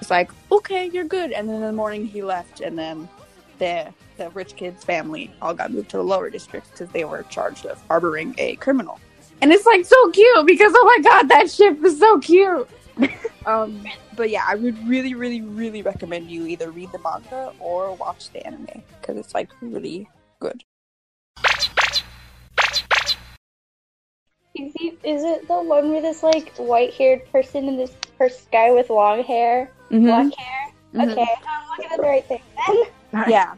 it's 0.00 0.10
like, 0.10 0.30
okay, 0.52 0.86
you're 0.86 1.04
good, 1.04 1.32
and 1.32 1.48
then 1.48 1.56
in 1.56 1.62
the 1.62 1.72
morning 1.72 2.06
he 2.06 2.22
left, 2.22 2.60
and 2.60 2.78
then 2.78 3.08
the 3.58 3.92
the 4.18 4.30
rich 4.30 4.56
kid's 4.56 4.82
family 4.84 5.32
all 5.42 5.54
got 5.54 5.70
moved 5.70 5.90
to 5.90 5.96
the 5.98 6.02
lower 6.02 6.30
district 6.30 6.70
because 6.72 6.88
they 6.90 7.04
were 7.04 7.22
charged 7.24 7.66
of 7.66 7.82
harboring 7.88 8.34
a 8.38 8.56
criminal, 8.56 9.00
and 9.40 9.52
it's 9.52 9.66
like 9.66 9.84
so 9.84 10.10
cute 10.10 10.46
because 10.46 10.72
oh 10.74 10.84
my 10.84 11.02
god, 11.02 11.28
that 11.28 11.50
ship 11.50 11.82
is 11.84 11.98
so 11.98 12.18
cute. 12.18 12.68
um, 13.46 13.84
but 14.16 14.28
yeah, 14.28 14.44
I 14.46 14.56
would 14.56 14.76
really, 14.88 15.14
really, 15.14 15.40
really 15.40 15.82
recommend 15.82 16.30
you 16.30 16.46
either 16.46 16.70
read 16.70 16.90
the 16.92 16.98
manga 16.98 17.52
or 17.60 17.94
watch 17.94 18.30
the 18.32 18.44
anime 18.46 18.82
because 19.00 19.16
it's 19.16 19.34
like 19.34 19.50
really 19.60 20.08
good. 20.40 20.64
Is, 24.54 24.72
he, 24.74 24.88
is 25.04 25.22
it 25.22 25.46
the 25.48 25.62
one 25.62 25.92
with 25.92 26.02
this 26.02 26.22
like 26.22 26.54
white-haired 26.56 27.30
person 27.30 27.68
and 27.68 27.78
this 27.78 27.92
first 28.18 28.50
guy 28.50 28.70
with 28.72 28.90
long 28.90 29.22
hair, 29.22 29.70
black 29.90 30.34
hair? 30.34 30.72
Mhm. 30.94 31.12
Okay, 31.12 31.26
I'm 31.46 31.68
looking 31.68 31.92
at 31.92 31.96
the 31.98 32.02
right 32.02 32.24
thing 32.24 32.42
then. 32.66 33.30
Yeah, 33.30 33.54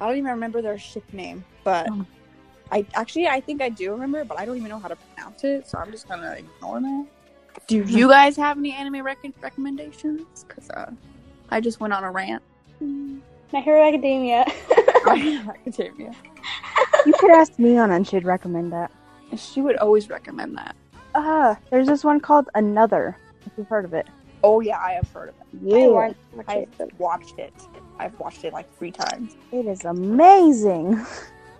I 0.00 0.06
don't 0.06 0.16
even 0.16 0.30
remember 0.30 0.62
their 0.62 0.78
ship 0.78 1.04
name, 1.12 1.44
but 1.64 1.88
Oh. 1.90 2.06
I 2.72 2.86
actually 2.94 3.26
I 3.26 3.40
think 3.40 3.60
I 3.60 3.68
do 3.68 3.90
remember, 3.90 4.24
but 4.24 4.38
I 4.38 4.46
don't 4.46 4.56
even 4.56 4.68
know 4.68 4.78
how 4.78 4.88
to 4.88 4.96
pronounce 4.96 5.42
it, 5.44 5.68
so 5.68 5.78
I'm 5.78 5.90
just 5.90 6.08
gonna 6.08 6.36
ignore 6.38 6.80
that. 6.80 7.06
Do 7.70 7.84
you 7.84 8.08
guys 8.08 8.36
have 8.36 8.58
any 8.58 8.72
anime 8.72 9.00
rec- 9.04 9.18
recommendations? 9.40 10.44
Because 10.44 10.68
uh, 10.70 10.90
I 11.50 11.60
just 11.60 11.78
went 11.78 11.92
on 11.92 12.02
a 12.02 12.10
rant. 12.10 12.42
My 12.80 13.60
Hero 13.60 13.86
Academia. 13.86 14.44
My 15.04 15.16
Hero 15.16 15.54
Academia. 15.54 16.12
You 17.06 17.12
could 17.12 17.30
ask 17.30 17.56
me 17.60 17.78
on 17.78 17.92
and 17.92 18.04
she'd 18.04 18.24
recommend 18.24 18.72
that. 18.72 18.90
She 19.36 19.60
would 19.60 19.76
always 19.76 20.10
recommend 20.10 20.58
that. 20.58 20.74
Ah, 21.14 21.56
there's 21.70 21.86
this 21.86 22.02
one 22.02 22.18
called 22.18 22.48
Another. 22.56 23.16
If 23.46 23.52
you've 23.56 23.68
heard 23.68 23.84
of 23.84 23.94
it. 23.94 24.08
Oh 24.42 24.58
yeah, 24.58 24.80
I 24.80 24.94
have 24.94 25.08
heard 25.12 25.28
of 25.28 25.36
it. 25.36 25.46
Yeah. 25.62 25.76
I, 25.76 25.86
want, 25.86 26.16
I 26.48 26.66
watched 26.98 27.38
it. 27.38 27.54
I've 28.00 28.18
watched 28.18 28.42
it 28.42 28.52
like 28.52 28.76
three 28.78 28.90
times. 28.90 29.36
It 29.52 29.66
is 29.66 29.84
amazing. 29.84 31.06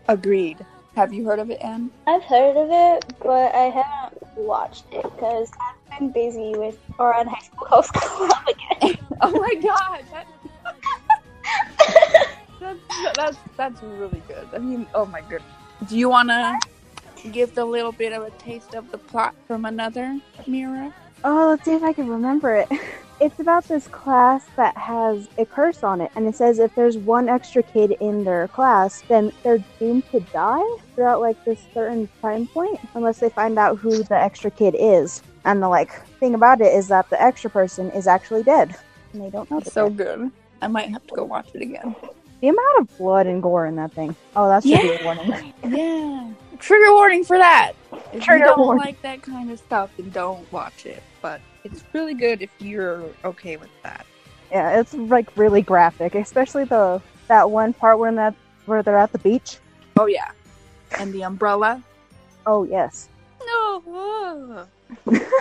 Agreed. 0.08 0.66
Have 0.96 1.14
you 1.14 1.24
heard 1.24 1.38
of 1.38 1.50
it, 1.50 1.60
Anne? 1.60 1.90
I've 2.08 2.24
heard 2.24 2.56
of 2.56 2.68
it, 2.68 3.14
but 3.22 3.54
I 3.54 3.70
haven't 3.70 4.36
watched 4.36 4.86
it 4.90 5.02
because 5.04 5.50
I've 6.00 6.14
been 6.14 6.30
busy 6.30 6.56
with 6.56 6.78
Ouran 6.98 7.26
High 7.26 7.44
School 7.44 7.66
Host 7.70 7.92
Club 7.92 8.30
again. 8.48 8.96
Oh 9.22 9.32
my 9.32 9.54
god, 9.56 10.02
that, 10.12 10.26
that's 12.58 13.14
that's 13.14 13.36
that's 13.54 13.82
really 13.82 14.22
good. 14.26 14.48
I 14.54 14.58
mean, 14.58 14.86
oh 14.94 15.04
my 15.04 15.20
god. 15.20 15.42
Do 15.90 15.98
you 15.98 16.08
want 16.08 16.30
to 16.30 16.58
give 17.30 17.54
the 17.54 17.66
little 17.66 17.92
bit 17.92 18.14
of 18.14 18.22
a 18.22 18.30
taste 18.38 18.74
of 18.74 18.90
the 18.90 18.96
plot 18.96 19.34
from 19.46 19.66
another 19.66 20.18
Mira? 20.46 20.94
Oh, 21.22 21.48
let's 21.50 21.66
see 21.66 21.74
if 21.74 21.82
I 21.82 21.92
can 21.92 22.08
remember 22.08 22.56
it. 22.56 22.68
It's 23.20 23.38
about 23.40 23.68
this 23.68 23.86
class 23.88 24.46
that 24.56 24.74
has 24.78 25.28
a 25.36 25.44
curse 25.44 25.82
on 25.82 26.00
it, 26.00 26.10
and 26.14 26.26
it 26.26 26.34
says 26.34 26.58
if 26.58 26.74
there's 26.74 26.96
one 26.96 27.28
extra 27.28 27.62
kid 27.62 27.94
in 28.00 28.24
their 28.24 28.48
class, 28.48 29.02
then 29.02 29.32
they're 29.42 29.62
doomed 29.78 30.10
to 30.12 30.20
die 30.32 30.64
throughout 30.94 31.20
like 31.20 31.44
this 31.44 31.60
certain 31.74 32.08
time 32.22 32.46
point, 32.46 32.80
unless 32.94 33.18
they 33.18 33.28
find 33.28 33.58
out 33.58 33.76
who 33.76 34.02
the 34.02 34.16
extra 34.16 34.50
kid 34.50 34.74
is. 34.78 35.22
And 35.44 35.62
the 35.62 35.68
like 35.68 36.04
thing 36.18 36.34
about 36.34 36.60
it 36.60 36.72
is 36.74 36.88
that 36.88 37.08
the 37.10 37.20
extra 37.20 37.50
person 37.50 37.90
is 37.92 38.06
actually 38.06 38.42
dead, 38.42 38.76
and 39.12 39.22
they 39.22 39.30
don't 39.30 39.50
know. 39.50 39.60
That 39.60 39.72
so 39.72 39.88
good. 39.88 40.30
I 40.62 40.68
might 40.68 40.90
have 40.90 41.06
to 41.06 41.14
go 41.14 41.24
watch 41.24 41.48
it 41.54 41.62
again. 41.62 41.96
The 42.40 42.48
amount 42.48 42.80
of 42.80 42.98
blood 42.98 43.26
and 43.26 43.42
gore 43.42 43.66
in 43.66 43.76
that 43.76 43.92
thing. 43.92 44.14
Oh, 44.36 44.48
that's 44.48 44.66
be 44.66 44.74
a 44.74 45.04
warning. 45.04 45.54
Yeah. 45.64 46.30
Trigger 46.58 46.92
warning 46.92 47.24
for 47.24 47.38
that. 47.38 47.72
If 48.12 48.22
Trigger 48.22 48.44
you 48.44 48.50
don't 48.50 48.58
warning. 48.58 48.84
like 48.84 49.00
that 49.02 49.22
kind 49.22 49.50
of 49.50 49.58
stuff, 49.58 49.90
then 49.96 50.10
don't 50.10 50.50
watch 50.52 50.84
it. 50.84 51.02
But 51.22 51.40
it's 51.64 51.84
really 51.94 52.12
good 52.12 52.42
if 52.42 52.50
you're 52.58 53.02
okay 53.24 53.56
with 53.56 53.70
that. 53.82 54.04
Yeah, 54.50 54.78
it's 54.78 54.92
like 54.92 55.34
really 55.36 55.62
graphic, 55.62 56.14
especially 56.14 56.64
the 56.64 57.00
that 57.28 57.50
one 57.50 57.72
part 57.72 57.98
when 57.98 58.16
that 58.16 58.34
where 58.66 58.82
they're 58.82 58.98
at 58.98 59.12
the 59.12 59.18
beach. 59.18 59.58
Oh 59.96 60.06
yeah. 60.06 60.32
And 60.98 61.12
the 61.14 61.24
umbrella. 61.24 61.82
Oh 62.46 62.64
yes. 62.64 63.08
No. 63.46 64.66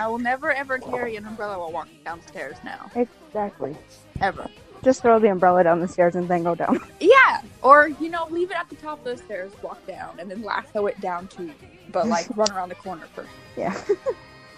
I 0.00 0.06
will 0.06 0.18
never 0.18 0.52
ever 0.52 0.78
carry 0.78 1.16
an 1.16 1.26
umbrella 1.26 1.58
while 1.58 1.72
walking 1.72 1.98
downstairs 2.04 2.56
now. 2.64 2.90
Exactly. 2.94 3.76
Ever. 4.20 4.48
Just 4.82 5.02
throw 5.02 5.18
the 5.18 5.28
umbrella 5.30 5.64
down 5.64 5.80
the 5.80 5.88
stairs 5.88 6.14
and 6.16 6.26
then 6.28 6.42
go 6.42 6.54
down. 6.54 6.80
Yeah. 7.00 7.42
Or, 7.62 7.88
you 7.88 8.08
know, 8.08 8.26
leave 8.30 8.50
it 8.50 8.56
at 8.56 8.68
the 8.70 8.76
top 8.76 8.98
of 8.98 9.04
the 9.04 9.16
stairs, 9.16 9.52
walk 9.62 9.84
down, 9.86 10.18
and 10.18 10.30
then 10.30 10.42
lasso 10.42 10.86
it 10.86 10.98
down 11.00 11.28
to 11.28 11.44
you. 11.44 11.54
But 11.92 12.08
like 12.08 12.26
run 12.36 12.50
around 12.50 12.70
the 12.70 12.74
corner 12.76 13.06
first. 13.14 13.30
Yeah. 13.56 13.74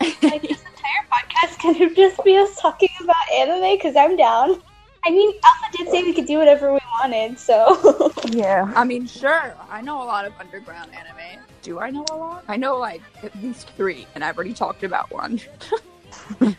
like 0.00 0.42
this 0.42 0.62
entire 0.62 1.06
podcast 1.10 1.58
can 1.58 1.94
just 1.94 2.22
be 2.24 2.36
us 2.36 2.56
talking 2.60 2.88
about 3.00 3.30
anime 3.32 3.76
because 3.76 3.96
I'm 3.96 4.16
down. 4.16 4.60
I 5.04 5.10
mean, 5.10 5.34
Alpha 5.44 5.76
did 5.76 5.88
say 5.88 6.02
we 6.04 6.12
could 6.12 6.26
do 6.26 6.38
whatever 6.38 6.72
we 6.72 6.78
wanted, 7.00 7.38
so 7.38 8.12
Yeah. 8.30 8.72
I 8.76 8.84
mean, 8.84 9.06
sure, 9.06 9.56
I 9.70 9.80
know 9.80 10.00
a 10.02 10.04
lot 10.04 10.24
of 10.24 10.32
underground 10.38 10.90
anime. 10.94 11.42
Do 11.62 11.78
I 11.78 11.90
know 11.90 12.04
a 12.10 12.16
lot? 12.16 12.44
I 12.48 12.56
know 12.56 12.76
like 12.78 13.02
at 13.22 13.34
least 13.42 13.70
three, 13.76 14.06
and 14.14 14.24
I've 14.24 14.36
already 14.36 14.52
talked 14.52 14.82
about 14.82 15.10
one. 15.12 15.40
I 16.40 16.46
think 16.52 16.58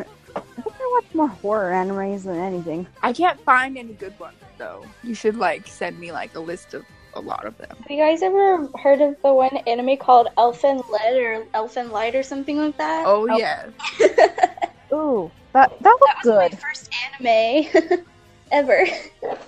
I 0.79 0.91
watch 0.93 1.13
more 1.13 1.27
horror 1.27 1.71
animes 1.71 2.23
than 2.23 2.37
anything. 2.37 2.87
I 3.01 3.11
can't 3.13 3.39
find 3.41 3.77
any 3.77 3.93
good 3.93 4.17
ones, 4.19 4.37
though. 4.57 4.85
You 5.03 5.13
should 5.13 5.35
like 5.35 5.67
send 5.67 5.99
me 5.99 6.11
like 6.11 6.33
a 6.35 6.39
list 6.39 6.73
of 6.73 6.83
a 7.15 7.19
lot 7.21 7.45
of 7.45 7.55
them. 7.57 7.75
have 7.79 7.91
you 7.91 7.97
guys 7.97 8.23
ever 8.23 8.67
heard 8.81 8.99
of 9.01 9.15
the 9.21 9.31
one 9.33 9.55
anime 9.67 9.97
called 9.97 10.29
Elfen 10.37 10.77
Lied 10.89 11.13
or 11.15 11.45
Elfen 11.53 11.91
Light 11.91 12.15
or 12.15 12.23
something 12.23 12.57
like 12.57 12.77
that? 12.77 13.03
Oh 13.05 13.27
yeah, 13.37 13.65
Ooh, 14.93 15.29
that 15.51 15.69
that 15.69 15.81
that 15.81 15.97
looked 15.99 16.25
was 16.25 16.35
my 16.35 16.49
good. 16.49 16.59
first 16.59 16.89
anime 17.19 18.05
ever. 18.51 18.85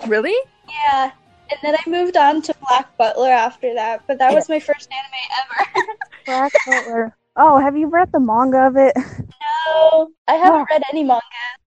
really? 0.07 0.35
Yeah. 0.69 1.11
And 1.49 1.59
then 1.61 1.75
I 1.75 1.89
moved 1.89 2.17
on 2.17 2.41
to 2.43 2.55
Black 2.67 2.97
Butler 2.97 3.29
after 3.29 3.73
that, 3.75 4.03
but 4.07 4.17
that 4.17 4.33
was 4.33 4.49
my 4.49 4.59
first 4.59 4.89
anime 4.91 5.77
ever. 5.79 5.87
Black 6.25 6.53
Butler. 6.65 7.17
Oh, 7.35 7.59
have 7.59 7.75
you 7.75 7.87
read 7.87 8.11
the 8.11 8.19
manga 8.19 8.65
of 8.65 8.77
it? 8.77 8.93
no, 8.95 10.11
I 10.27 10.33
haven't 10.35 10.61
oh. 10.61 10.65
read 10.69 10.83
any 10.91 11.03
manga. 11.03 11.21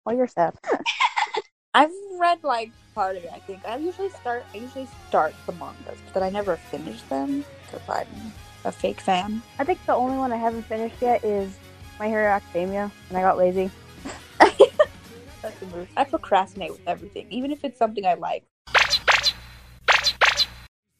Well, 0.05 0.15
you're 0.15 0.27
sad. 0.27 0.55
I've 1.73 1.91
read 2.19 2.43
like 2.43 2.71
part 2.95 3.15
of 3.15 3.23
it. 3.23 3.31
I 3.33 3.39
think 3.39 3.65
I 3.65 3.77
usually 3.77 4.09
start. 4.09 4.43
I 4.53 4.57
usually 4.57 4.87
start 5.07 5.33
the 5.45 5.51
mangas, 5.53 5.99
but 6.13 6.23
I 6.23 6.29
never 6.29 6.57
finish 6.57 7.01
them 7.03 7.45
because 7.65 7.87
I'm 7.87 8.33
a 8.65 8.71
fake 8.71 8.99
fan. 8.99 9.41
I 9.59 9.63
think 9.63 9.85
the 9.85 9.93
only 9.93 10.17
one 10.17 10.33
I 10.33 10.37
haven't 10.37 10.63
finished 10.63 11.01
yet 11.01 11.23
is 11.23 11.57
My 11.99 12.07
Hero 12.07 12.27
Academia, 12.29 12.91
and 13.09 13.17
I 13.17 13.21
got 13.21 13.37
lazy. 13.37 13.69
That's 15.41 15.59
the 15.59 15.67
move. 15.67 15.87
I 15.95 16.03
procrastinate 16.03 16.71
with 16.71 16.81
everything, 16.87 17.27
even 17.29 17.51
if 17.51 17.63
it's 17.63 17.77
something 17.77 18.05
I 18.05 18.15
like. 18.15 18.43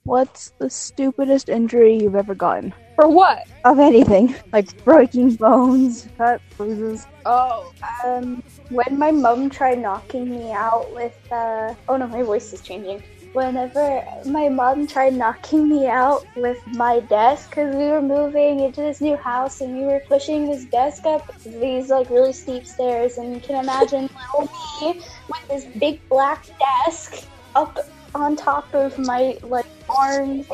What's 0.10 0.54
the 0.58 0.72
stupidest 0.72 1.50
injury 1.50 1.96
you've 2.02 2.16
ever 2.16 2.34
gotten? 2.34 2.74
For 2.96 3.08
what? 3.08 3.46
Of 3.64 3.78
anything. 3.78 4.34
Like 4.52 4.84
breaking 4.84 5.36
bones, 5.36 6.08
cuts, 6.18 6.42
bruises. 6.58 7.06
Oh, 7.28 7.72
Um, 8.04 8.42
when 8.72 8.98
my 8.98 9.12
mom 9.12 9.52
tried 9.52 9.78
knocking 9.78 10.28
me 10.32 10.52
out 10.52 10.92
with, 10.96 11.16
uh, 11.32 11.76
oh 11.88 11.98
no, 11.98 12.08
my 12.08 12.24
voice 12.24 12.52
is 12.54 12.62
changing. 12.62 13.04
Whenever 13.34 14.04
my 14.26 14.50
mom 14.50 14.88
tried 14.88 15.14
knocking 15.14 15.70
me 15.70 15.86
out 15.86 16.26
with 16.36 16.58
my 16.66 17.02
desk, 17.02 17.52
because 17.52 17.76
we 17.76 17.84
were 17.84 18.02
moving 18.02 18.62
into 18.62 18.82
this 18.82 19.02
new 19.02 19.16
house 19.16 19.62
and 19.62 19.78
we 19.78 19.84
were 19.84 20.02
pushing 20.08 20.48
this 20.50 20.66
desk 20.66 21.06
up 21.06 21.32
these 21.44 21.92
like 21.92 22.10
really 22.10 22.34
steep 22.34 22.66
stairs, 22.66 23.20
and 23.20 23.36
you 23.36 23.40
can 23.40 23.64
imagine 23.64 24.10
little 24.34 24.50
me 24.82 25.04
with 25.30 25.48
this 25.50 25.66
big 25.78 26.02
black 26.10 26.48
desk 26.58 27.28
up 27.56 27.78
on 28.16 28.36
top 28.36 28.74
of 28.74 28.98
my 28.98 29.38
like 29.44 29.66
arms, 29.90 30.48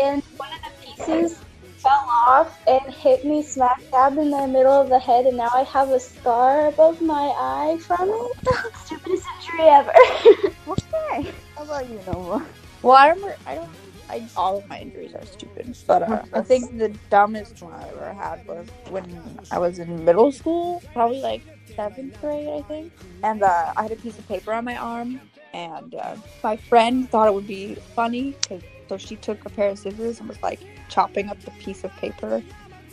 and 0.00 0.22
one 0.36 0.48
of 0.52 0.60
the 0.64 0.86
pieces 0.86 1.40
fell 1.76 2.08
off 2.26 2.58
and 2.66 2.92
hit 2.94 3.24
me 3.24 3.42
smack 3.42 3.82
dab 3.90 4.18
in 4.18 4.30
the 4.30 4.46
middle 4.46 4.72
of 4.72 4.88
the 4.88 4.98
head, 4.98 5.26
and 5.26 5.36
now 5.36 5.48
I 5.54 5.62
have 5.64 5.90
a 5.90 6.00
scar 6.00 6.68
above 6.68 7.00
my 7.00 7.32
eye 7.36 7.78
from 7.80 8.08
it. 8.10 8.74
Stupidest 8.84 9.26
injury 9.50 9.68
ever. 9.68 9.92
Okay. 10.68 11.32
How 11.56 11.64
about 11.64 11.88
you, 11.88 11.98
Nova? 12.06 12.46
Well, 12.82 12.96
I 12.96 13.08
remember. 13.08 13.36
I 13.46 13.54
don't. 13.56 13.70
I 14.08 14.28
all 14.36 14.58
of 14.58 14.68
my 14.68 14.78
injuries 14.78 15.14
are 15.14 15.24
stupid, 15.24 15.76
but 15.86 16.02
uh, 16.02 16.22
I 16.32 16.42
think 16.42 16.78
the 16.78 16.88
dumbest 17.10 17.62
one 17.62 17.72
I 17.72 17.88
ever 17.88 18.12
had 18.12 18.44
was 18.46 18.66
when 18.88 19.04
I 19.50 19.58
was 19.58 19.78
in 19.78 20.04
middle 20.04 20.30
school, 20.32 20.82
probably 20.92 21.20
like 21.20 21.42
seventh 21.76 22.20
grade, 22.20 22.48
I 22.48 22.62
think. 22.62 22.92
And 23.22 23.42
uh, 23.42 23.72
I 23.76 23.82
had 23.82 23.92
a 23.92 23.96
piece 23.96 24.18
of 24.18 24.26
paper 24.28 24.52
on 24.52 24.64
my 24.64 24.76
arm, 24.76 25.20
and 25.52 25.94
uh, 25.94 26.16
my 26.42 26.56
friend 26.56 27.08
thought 27.10 27.26
it 27.28 27.34
would 27.34 27.46
be 27.46 27.74
funny, 27.94 28.34
'cause- 28.48 28.62
so 28.88 28.96
she 28.96 29.14
took 29.16 29.44
a 29.46 29.50
pair 29.50 29.68
of 29.70 29.78
scissors 29.78 30.18
and 30.18 30.28
was 30.28 30.42
like 30.42 30.58
chopping 30.88 31.28
up 31.28 31.40
the 31.42 31.50
piece 31.52 31.84
of 31.84 31.92
paper. 31.96 32.42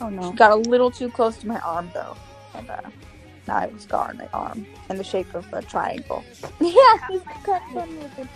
Oh 0.00 0.08
She 0.10 0.14
no. 0.16 0.32
got 0.32 0.52
a 0.52 0.56
little 0.56 0.90
too 0.92 1.10
close 1.10 1.36
to 1.38 1.48
my 1.48 1.58
arm 1.60 1.90
though, 1.92 2.16
and 2.54 2.70
uh, 2.70 2.76
now 3.48 3.56
I 3.56 3.60
have 3.62 3.74
a 3.74 3.80
scar 3.80 4.10
on 4.10 4.16
my 4.18 4.28
arm 4.32 4.64
in 4.90 4.96
the 4.96 5.02
shape 5.04 5.34
of 5.34 5.44
a 5.52 5.60
triangle. 5.62 6.22
yeah, 6.60 6.98
it's 7.10 7.24
funny 7.74 7.96
with. 7.96 8.28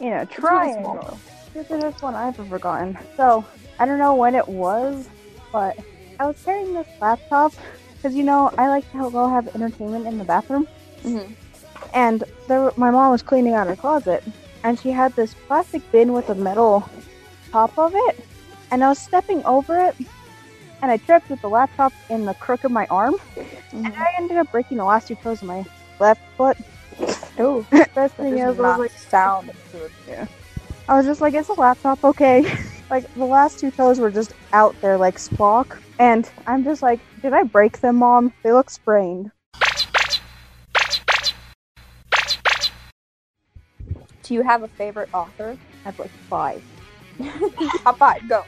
You 0.00 0.10
know, 0.10 0.24
triangle. 0.26 1.18
This 1.54 1.70
is 1.70 1.80
this 1.80 2.02
one 2.02 2.14
I've 2.16 2.38
ever 2.38 2.58
gotten. 2.58 2.98
So, 3.16 3.44
I 3.78 3.86
don't 3.86 3.98
know 3.98 4.14
when 4.14 4.34
it 4.34 4.46
was, 4.48 5.08
but 5.52 5.78
I 6.18 6.26
was 6.26 6.36
carrying 6.44 6.74
this 6.74 6.86
laptop 7.00 7.52
because, 7.94 8.14
you 8.14 8.24
know, 8.24 8.52
I 8.58 8.68
like 8.68 8.90
to 8.92 9.08
go 9.10 9.28
have 9.28 9.54
entertainment 9.54 10.06
in 10.06 10.18
the 10.18 10.24
bathroom. 10.24 10.66
Mhm. 11.04 11.32
And 11.96 12.24
were- 12.46 12.74
my 12.76 12.90
mom 12.90 13.10
was 13.10 13.22
cleaning 13.22 13.54
out 13.54 13.66
her 13.68 13.74
closet, 13.74 14.22
and 14.62 14.78
she 14.78 14.90
had 14.90 15.16
this 15.16 15.32
plastic 15.32 15.80
bin 15.90 16.12
with 16.12 16.28
a 16.28 16.34
metal 16.34 16.86
top 17.50 17.76
of 17.78 17.94
it. 17.94 18.22
And 18.70 18.84
I 18.84 18.90
was 18.90 18.98
stepping 18.98 19.42
over 19.46 19.80
it, 19.80 19.96
and 20.82 20.90
I 20.90 20.98
tripped 20.98 21.30
with 21.30 21.40
the 21.40 21.48
laptop 21.48 21.94
in 22.10 22.26
the 22.26 22.34
crook 22.34 22.64
of 22.64 22.70
my 22.70 22.86
arm, 22.90 23.16
and 23.72 23.86
mm-hmm. 23.86 24.02
I 24.02 24.12
ended 24.18 24.36
up 24.36 24.52
breaking 24.52 24.76
the 24.76 24.84
last 24.84 25.08
two 25.08 25.14
toes 25.14 25.40
of 25.40 25.48
my 25.48 25.64
left 25.98 26.20
foot. 26.36 26.58
Oh, 27.38 27.66
Best 27.94 28.14
thing 28.16 28.36
is, 28.36 28.58
I 28.58 28.68
was 28.68 28.78
like, 28.78 28.90
sound 28.90 29.48
it. 30.08 30.28
I 30.88 30.96
was 30.98 31.06
just 31.06 31.22
like, 31.22 31.32
is 31.32 31.46
the 31.46 31.54
laptop 31.54 32.04
okay? 32.04 32.44
like, 32.90 33.12
the 33.14 33.24
last 33.24 33.58
two 33.58 33.70
toes 33.70 33.98
were 33.98 34.10
just 34.10 34.34
out 34.52 34.78
there 34.82 34.98
like 34.98 35.16
Spock. 35.16 35.78
And 35.98 36.30
I'm 36.46 36.62
just 36.62 36.82
like, 36.82 37.00
did 37.22 37.32
I 37.32 37.42
break 37.42 37.80
them, 37.80 37.96
Mom? 37.96 38.34
They 38.42 38.52
look 38.52 38.68
sprained. 38.68 39.30
Do 44.26 44.34
you 44.34 44.42
have 44.42 44.64
a 44.64 44.68
favorite 44.68 45.08
author? 45.14 45.56
I 45.84 45.88
have 45.88 45.98
like 45.98 46.10
five. 46.28 46.62
Top 47.82 47.96
five, 47.98 48.28
go. 48.28 48.44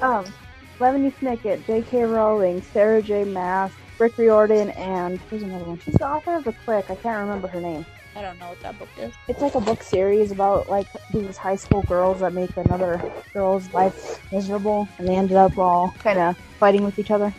Um, 0.00 0.24
Lemony 0.78 1.12
Snicket, 1.14 1.66
J.K. 1.66 2.04
Rowling, 2.04 2.62
Sarah 2.72 3.02
J. 3.02 3.24
Maas, 3.24 3.72
Rick 3.98 4.16
Riordan, 4.16 4.70
and 4.70 5.18
there's 5.28 5.42
another 5.42 5.64
one. 5.64 5.80
She's 5.80 5.94
the 5.94 6.06
author 6.06 6.36
of 6.36 6.44
The 6.44 6.52
Clique. 6.52 6.88
I 6.88 6.94
can't 6.94 7.20
remember 7.20 7.48
her 7.48 7.60
name. 7.60 7.84
I 8.14 8.22
don't 8.22 8.38
know 8.38 8.48
what 8.48 8.60
that 8.60 8.78
book 8.78 8.88
is. 8.98 9.12
It's 9.26 9.42
like 9.42 9.56
a 9.56 9.60
book 9.60 9.82
series 9.82 10.30
about 10.30 10.70
like 10.70 10.86
these 11.12 11.36
high 11.36 11.56
school 11.56 11.82
girls 11.82 12.20
that 12.20 12.32
make 12.32 12.56
another 12.56 13.02
girl's 13.32 13.70
life 13.72 14.22
miserable, 14.32 14.88
and 14.98 15.08
they 15.08 15.16
ended 15.16 15.36
up 15.36 15.58
all 15.58 15.90
kind 15.98 16.18
of 16.18 16.38
fighting 16.58 16.84
with 16.84 16.98
each 16.98 17.10
other. 17.10 17.34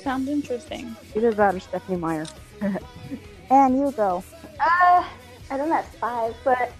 Sounds 0.00 0.28
interesting. 0.28 0.96
Either 1.14 1.32
that 1.32 1.54
or 1.54 1.60
Stephenie 1.60 1.98
Meyer. 1.98 2.26
and 3.50 3.76
you 3.76 3.92
go. 3.92 4.24
Uh, 4.58 5.04
I 5.50 5.56
don't 5.56 5.70
have 5.70 5.86
five, 5.86 6.34
but 6.44 6.72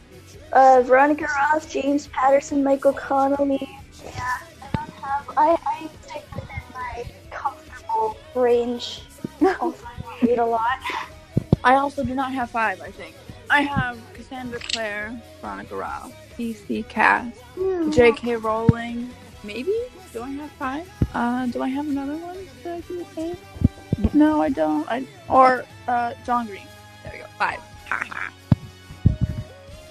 uh, 0.52 0.82
Veronica 0.84 1.26
Roth, 1.37 1.70
James 1.70 2.08
Patterson, 2.08 2.62
Michael 2.62 2.92
Connelly. 2.92 3.58
Yeah, 4.04 4.38
I 4.62 4.68
don't 4.75 4.90
have. 4.90 5.28
I 5.37 5.56
I 5.66 5.88
stick 6.02 6.25
within 6.34 6.62
my 6.75 7.04
comfortable 7.30 8.16
range. 8.34 9.02
also, 9.42 9.87
I 9.87 10.26
read 10.26 10.38
a 10.38 10.44
lot. 10.46 10.78
I 11.64 11.76
also 11.76 12.04
do 12.04 12.14
not 12.14 12.32
have 12.32 12.50
five, 12.50 12.80
I 12.80 12.90
think. 12.90 13.14
I 13.50 13.62
have 13.62 13.98
Cassandra 14.12 14.58
Clare, 14.58 15.20
Veronica 15.40 15.75
Roth, 15.76 16.14
PC 16.37 16.87
Cast, 16.88 17.40
J.K. 17.90 18.37
Rowling. 18.37 19.11
Maybe? 19.42 19.74
Do 20.12 20.22
I 20.22 20.31
have 20.31 20.50
five? 20.52 20.90
Uh, 21.14 21.46
do 21.46 21.62
I 21.62 21.68
have 21.68 21.88
another 21.88 22.16
one 22.16 22.37
that 22.64 22.76
I 22.76 22.81
can 22.83 23.04
say? 23.14 23.35
No, 24.12 24.42
I 24.42 24.50
don't. 24.50 24.87
I 24.90 25.07
or 25.28 25.64
uh, 25.87 26.12
John 26.24 26.46
Green. 26.46 26.66
There 27.02 27.12
we 27.12 27.18
go. 27.20 27.26
Five. 27.38 27.61
Ha 27.88 28.04
ha. 28.09 28.33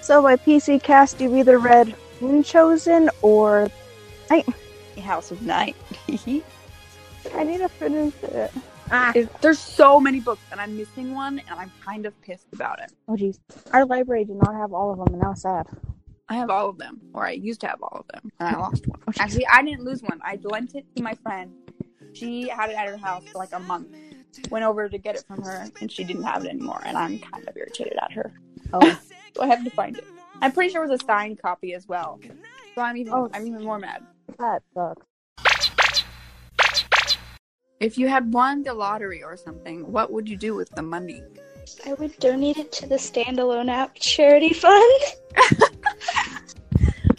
So 0.08 0.22
by 0.22 0.38
PC 0.38 0.82
Cast, 0.82 1.20
you've 1.20 1.36
either 1.36 1.60
read 1.60 1.94
Moon 2.22 2.42
Chosen 2.42 3.10
or 3.22 3.70
House 5.02 5.32
of 5.32 5.42
Night. 5.42 5.76
I 6.08 7.44
need 7.44 7.58
to 7.58 7.68
finish 7.68 8.14
it. 8.24 8.54
Ah. 8.90 9.12
There's 9.42 9.60
so 9.60 10.00
many 10.00 10.22
books, 10.22 10.44
and 10.50 10.62
I'm 10.62 10.78
missing 10.78 11.14
one, 11.14 11.42
and 11.50 11.60
I'm 11.60 11.70
kind 11.84 12.06
of 12.06 12.14
pissed 12.22 12.48
about 12.54 12.80
it. 12.80 12.94
Oh 13.10 13.18
jeez. 13.18 13.40
Our 13.74 13.86
library 13.86 14.24
did 14.24 14.38
not 14.38 14.56
have 14.56 14.72
all 14.72 14.94
of 14.94 14.98
them, 14.98 15.08
and 15.10 15.22
now 15.22 15.32
it's 15.32 15.42
sad. 15.42 15.68
I 16.30 16.36
have 16.36 16.50
all 16.50 16.70
of 16.70 16.78
them, 16.78 17.02
or 17.14 17.28
I 17.28 17.32
used 17.32 17.60
to 17.60 17.68
have 17.68 17.82
all 17.82 17.98
of 18.00 18.08
them, 18.08 18.32
and 18.40 18.56
I 18.56 18.58
lost 18.62 18.88
one. 18.88 19.02
Oh. 19.10 19.12
Actually, 19.20 19.48
I 19.48 19.62
didn't 19.62 19.84
lose 19.84 20.02
one. 20.04 20.22
I 20.24 20.40
lent 20.42 20.74
it 20.76 20.86
to 20.96 21.04
my 21.04 21.16
friend. 21.16 21.52
She 22.14 22.48
had 22.48 22.70
it 22.70 22.78
at 22.78 22.88
her 22.88 22.96
house 22.96 23.26
for 23.30 23.40
like 23.40 23.52
a 23.52 23.60
month. 23.60 23.90
Went 24.52 24.64
over 24.64 24.88
to 24.88 24.98
get 24.98 25.16
it 25.18 25.26
from 25.28 25.42
her, 25.44 25.68
and 25.82 25.92
she 25.92 26.06
didn't 26.06 26.24
have 26.24 26.46
it 26.46 26.50
anymore, 26.52 26.82
and 26.86 26.98
I'm 26.98 27.20
kind 27.20 27.46
of 27.46 27.58
irritated 27.58 27.98
at 28.02 28.14
her. 28.14 28.32
Oh. 28.72 29.02
So 29.36 29.44
I 29.44 29.48
have 29.48 29.64
to 29.64 29.70
find 29.72 29.98
it. 29.98 30.06
I'm 30.42 30.52
pretty 30.52 30.72
sure 30.72 30.84
it 30.84 30.90
was 30.90 31.02
a 31.02 31.06
signed 31.06 31.42
copy 31.42 31.74
as 31.74 31.88
well. 31.88 32.20
So 32.76 32.82
I'm 32.82 32.98
even 32.98 33.14
Oh. 33.14 33.30
I'm 33.34 33.46
even 33.48 33.64
more 33.64 33.80
mad. 33.80 34.04
that 34.40 34.62
sucks. 34.74 35.04
If 37.80 37.98
you 37.98 38.08
had 38.08 38.34
won 38.34 38.64
the 38.64 38.74
lottery 38.74 39.22
or 39.24 39.38
something, 39.38 39.92
what 39.92 40.12
would 40.12 40.28
you 40.28 40.36
do 40.36 40.56
with 40.56 40.70
the 40.72 40.82
money? 40.82 41.22
I 41.86 41.94
would 41.94 42.18
donate 42.20 42.58
it 42.58 42.72
to 42.74 42.88
the 42.88 42.96
standalone 42.96 43.70
app 43.70 43.94
charity 43.96 44.54
fund. 44.54 45.02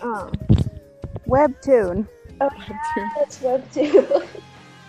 Oh. 0.01 0.31
Webtoon. 1.29 2.09
Oh 2.41 2.49
yeah, 2.97 3.09
that's 3.17 3.43
web 3.43 3.71
too. 3.73 4.23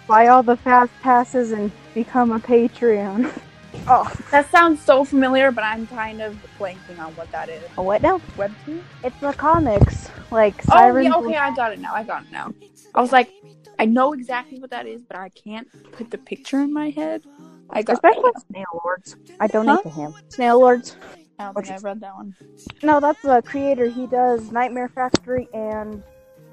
Buy 0.08 0.28
all 0.28 0.42
the 0.44 0.56
fast 0.56 0.92
passes 1.02 1.52
and 1.52 1.72
become 1.94 2.32
a 2.32 2.40
Patreon. 2.40 3.32
Oh, 3.92 4.12
that 4.30 4.50
sounds 4.52 4.80
so 4.82 5.04
familiar, 5.04 5.52
but 5.52 5.64
I'm 5.64 5.88
kind 5.88 6.22
of 6.22 6.38
blanking 6.60 7.00
on 7.00 7.16
what 7.16 7.32
that 7.32 7.50
is. 7.50 7.64
Oh, 7.76 7.82
what 7.82 8.04
now? 8.04 8.20
Webtoon? 8.38 8.84
It's 9.04 9.20
the 9.20 9.34
comics, 9.34 10.10
like 10.30 10.54
Oh, 10.72 10.96
yeah, 10.98 11.16
okay, 11.16 11.36
I 11.36 11.56
got 11.56 11.74
it 11.74 11.80
now. 11.80 11.96
I 11.96 12.04
got 12.04 12.22
it 12.24 12.32
now. 12.32 12.54
I 12.94 13.02
was 13.02 13.12
like, 13.12 13.32
I 13.80 13.86
know 13.86 14.14
exactly 14.14 14.60
what 14.60 14.70
that 14.70 14.86
is, 14.86 15.02
but 15.02 15.18
I 15.18 15.30
can't 15.30 15.68
put 15.92 16.12
the 16.12 16.20
picture 16.20 16.60
in 16.60 16.72
my 16.72 16.92
head. 16.92 17.24
I 17.72 17.82
got 17.82 17.94
Especially 17.94 18.30
it. 18.30 18.36
Snailords. 18.54 19.16
I 19.40 19.48
donate 19.48 19.78
Huh? 19.78 19.82
to 19.84 19.90
him. 19.90 20.14
Snailords. 20.30 20.96
Oh, 21.02 21.08
I 21.40 21.44
don't 21.46 21.56
think 21.56 21.70
I've 21.70 21.84
read 21.84 22.02
that 22.02 22.14
one. 22.14 22.36
No, 22.84 23.00
that's 23.00 23.22
the 23.24 23.42
creator. 23.44 23.88
He 23.90 24.06
does 24.06 24.52
Nightmare 24.52 24.90
Factory 24.90 25.48
and 25.54 26.04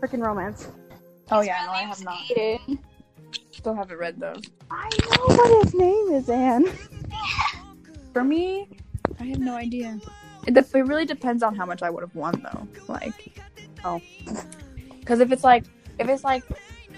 Frickin' 0.00 0.24
Romance. 0.24 0.68
Oh 1.30 1.42
yeah, 1.42 1.64
no, 1.66 1.72
I 1.72 1.82
have 1.82 2.02
not. 2.02 2.18
Aiden. 2.34 2.78
Still 3.50 3.74
haven't 3.74 3.98
read 3.98 4.20
those. 4.20 4.42
I 4.70 4.88
know 5.10 5.34
what 5.34 5.64
his 5.64 5.74
name 5.74 6.08
is, 6.12 6.28
Anne. 6.30 6.66
For 8.16 8.24
me, 8.24 8.66
I 9.20 9.24
have 9.24 9.40
no 9.40 9.54
idea. 9.56 10.00
It, 10.46 10.54
dep- 10.54 10.74
it 10.74 10.86
really 10.86 11.04
depends 11.04 11.42
on 11.42 11.54
how 11.54 11.66
much 11.66 11.82
I 11.82 11.90
would 11.90 12.00
have 12.00 12.14
won, 12.14 12.40
though. 12.42 12.66
Like, 12.88 13.36
Oh. 13.84 14.00
because 15.00 15.20
if 15.20 15.30
it's 15.30 15.44
like, 15.44 15.64
if 15.98 16.08
it's 16.08 16.24
like 16.24 16.42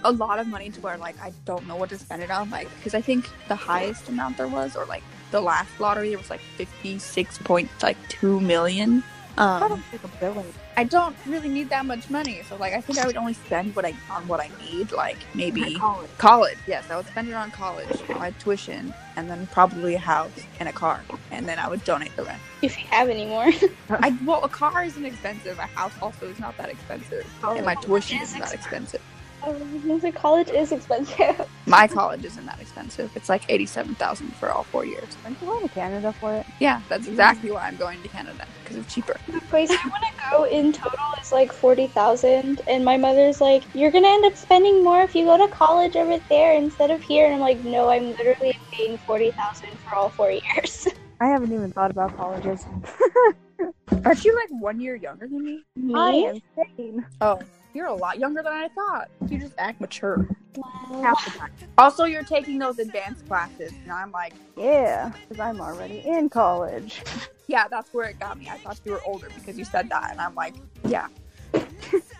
a 0.04 0.12
lot 0.12 0.38
of 0.38 0.46
money 0.46 0.70
to 0.70 0.80
where 0.80 0.96
like 0.96 1.20
I 1.20 1.32
don't 1.44 1.66
know 1.66 1.74
what 1.74 1.88
to 1.88 1.98
spend 1.98 2.22
it 2.22 2.30
on, 2.30 2.50
like, 2.50 2.68
because 2.76 2.94
I 2.94 3.00
think 3.00 3.28
the 3.48 3.56
highest 3.56 4.08
amount 4.08 4.36
there 4.36 4.46
was, 4.46 4.76
or 4.76 4.84
like 4.86 5.02
the 5.32 5.40
last 5.40 5.80
lottery, 5.80 6.10
there 6.10 6.18
was 6.18 6.30
like 6.30 6.38
fifty 6.56 7.00
six 7.00 7.36
point 7.36 7.68
like 7.82 7.96
two 8.08 8.38
million. 8.38 9.02
I 9.36 9.60
Um, 9.62 9.68
don't 9.70 9.84
think 9.86 10.04
a 10.04 10.08
billion. 10.20 10.46
I 10.78 10.84
don't 10.84 11.16
really 11.26 11.48
need 11.48 11.70
that 11.70 11.86
much 11.86 12.08
money, 12.08 12.40
so 12.48 12.54
like 12.54 12.72
I 12.72 12.80
think 12.80 13.00
I 13.00 13.06
would 13.08 13.16
only 13.16 13.32
spend 13.32 13.74
what 13.74 13.84
I 13.84 13.94
on 14.12 14.28
what 14.28 14.38
I 14.38 14.48
need, 14.62 14.92
like 14.92 15.18
maybe 15.34 15.74
College. 15.74 16.08
college. 16.18 16.58
Yes, 16.68 16.88
I 16.88 16.96
would 16.96 17.06
spend 17.08 17.26
it 17.26 17.34
on 17.34 17.50
college, 17.50 18.00
my 18.10 18.30
tuition, 18.38 18.94
and 19.16 19.28
then 19.28 19.48
probably 19.48 19.96
a 19.96 19.98
house 19.98 20.30
and 20.60 20.68
a 20.68 20.72
car, 20.72 21.02
and 21.32 21.48
then 21.48 21.58
I 21.58 21.68
would 21.68 21.82
donate 21.82 22.14
the 22.14 22.22
rest. 22.22 22.40
If 22.62 22.78
you 22.78 22.84
have 22.90 23.08
any 23.08 23.26
more. 23.26 23.50
I 23.90 24.16
well, 24.24 24.44
a 24.44 24.48
car 24.48 24.84
isn't 24.84 25.04
expensive. 25.04 25.58
A 25.58 25.62
house 25.62 25.94
also 26.00 26.28
is 26.28 26.38
not 26.38 26.56
that 26.58 26.68
expensive, 26.68 27.28
oh, 27.42 27.56
and 27.56 27.66
my 27.66 27.74
tuition 27.74 28.20
isn't 28.22 28.38
that 28.38 28.54
expensive. 28.54 29.02
Oh, 29.04 29.17
Um, 29.46 29.86
music 29.86 30.14
college 30.16 30.50
is 30.50 30.72
expensive. 30.72 31.46
My 31.66 31.86
college 31.86 32.24
isn't 32.24 32.46
that 32.46 32.60
expensive. 32.60 33.10
It's 33.14 33.28
like 33.28 33.44
eighty-seven 33.50 33.94
thousand 33.96 34.36
for 34.36 34.50
all 34.52 34.64
four 34.64 34.84
years. 34.84 35.16
Aren't 35.24 35.40
you 35.40 35.46
going 35.46 35.68
to 35.68 35.74
Canada 35.74 36.12
for 36.18 36.34
it? 36.34 36.46
Yeah, 36.60 36.80
that's 36.88 37.06
exactly 37.06 37.50
why 37.50 37.60
I'm 37.68 37.76
going 37.76 38.02
to 38.02 38.08
Canada 38.08 38.46
because 38.62 38.76
it's 38.76 38.92
cheaper. 38.92 39.16
The 39.28 39.40
place 39.48 39.70
I 39.70 39.74
want 39.74 40.02
to 40.02 40.12
go 40.30 40.44
in 40.44 40.72
total 40.72 40.98
is 41.22 41.30
like 41.30 41.52
forty 41.52 41.86
thousand, 41.86 42.62
and 42.66 42.84
my 42.84 42.96
mother's 42.96 43.40
like, 43.40 43.64
"You're 43.74 43.90
gonna 43.90 44.08
end 44.08 44.24
up 44.24 44.36
spending 44.36 44.82
more 44.82 45.02
if 45.02 45.14
you 45.14 45.26
go 45.26 45.36
to 45.36 45.52
college 45.52 45.94
over 45.96 46.18
there 46.30 46.54
instead 46.54 46.90
of 46.90 47.02
here." 47.02 47.26
And 47.26 47.34
I'm 47.34 47.40
like, 47.40 47.60
"No, 47.60 47.90
I'm 47.90 48.10
literally 48.12 48.58
paying 48.72 48.98
forty 48.98 49.30
thousand 49.32 49.78
for 49.80 49.94
all 49.94 50.08
four 50.10 50.30
years." 50.30 50.88
I 51.20 51.26
haven't 51.26 51.52
even 51.52 51.70
thought 51.72 51.90
about 51.90 52.16
colleges. 52.16 52.64
Aren't 54.04 54.24
you 54.24 54.34
like 54.36 54.48
one 54.62 54.80
year 54.80 54.94
younger 54.96 55.26
than 55.26 55.44
me? 55.44 55.64
I 55.94 56.10
am 56.12 56.40
sane. 56.76 57.04
Oh, 57.20 57.40
You're 57.74 57.86
a 57.86 57.94
lot 57.94 58.18
younger 58.18 58.42
than 58.42 58.52
I 58.52 58.68
thought. 58.68 59.08
You 59.28 59.38
just 59.38 59.54
act 59.58 59.80
mature. 59.80 60.26
Wow. 60.56 61.02
Half 61.02 61.24
the 61.24 61.38
time. 61.38 61.50
Also, 61.76 62.04
you're 62.04 62.22
taking 62.24 62.58
those 62.58 62.78
advanced 62.78 63.26
classes, 63.28 63.72
and 63.82 63.92
I'm 63.92 64.10
like, 64.10 64.32
Yeah, 64.56 65.12
because 65.28 65.40
I'm 65.40 65.60
already 65.60 66.00
in 66.00 66.28
college. 66.28 67.02
yeah, 67.46 67.68
that's 67.68 67.92
where 67.92 68.08
it 68.08 68.18
got 68.18 68.38
me. 68.38 68.48
I 68.48 68.58
thought 68.58 68.80
you 68.84 68.92
were 68.92 69.02
older 69.06 69.28
because 69.34 69.58
you 69.58 69.64
said 69.64 69.88
that, 69.90 70.10
and 70.10 70.20
I'm 70.20 70.34
like, 70.34 70.54
yeah. 70.84 71.08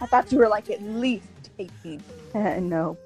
I 0.00 0.06
thought 0.06 0.30
you 0.30 0.38
were 0.38 0.48
like 0.48 0.70
at 0.70 0.82
least 0.82 1.50
18. 1.58 2.02
Uh, 2.34 2.38
no. 2.60 2.96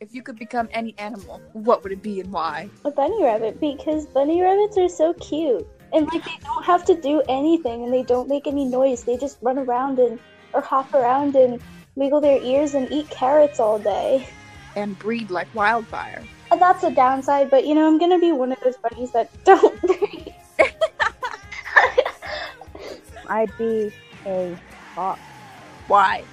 If 0.00 0.12
you 0.13 0.13
could 0.24 0.38
become 0.38 0.68
any 0.72 0.94
animal, 0.98 1.40
what 1.52 1.82
would 1.82 1.92
it 1.92 2.02
be 2.02 2.20
and 2.20 2.32
why? 2.32 2.68
A 2.84 2.90
bunny 2.90 3.22
rabbit 3.22 3.60
because 3.60 4.06
bunny 4.06 4.40
rabbits 4.42 4.76
are 4.78 4.88
so 4.88 5.12
cute. 5.14 5.66
And 5.92 6.06
like 6.06 6.24
they 6.24 6.38
don't 6.42 6.64
have 6.64 6.84
to 6.86 7.00
do 7.00 7.22
anything 7.28 7.84
and 7.84 7.92
they 7.92 8.02
don't 8.02 8.28
make 8.28 8.46
any 8.46 8.64
noise. 8.64 9.04
They 9.04 9.16
just 9.16 9.38
run 9.42 9.58
around 9.58 9.98
and 9.98 10.18
or 10.52 10.60
hop 10.60 10.92
around 10.94 11.36
and 11.36 11.60
wiggle 11.94 12.20
their 12.20 12.42
ears 12.42 12.74
and 12.74 12.90
eat 12.90 13.08
carrots 13.10 13.60
all 13.60 13.78
day. 13.78 14.26
And 14.74 14.98
breed 14.98 15.30
like 15.30 15.54
wildfire. 15.54 16.24
And 16.50 16.60
that's 16.60 16.82
a 16.82 16.90
downside, 16.90 17.50
but 17.50 17.66
you 17.66 17.74
know, 17.74 17.86
I'm 17.86 17.98
gonna 17.98 18.18
be 18.18 18.32
one 18.32 18.50
of 18.50 18.58
those 18.64 18.76
bunnies 18.78 19.12
that 19.12 19.30
don't 19.44 19.80
breed. 19.82 20.34
I'd 23.28 23.56
be 23.56 23.92
a 24.26 24.56
fox. 24.94 25.20
Why? 25.86 26.24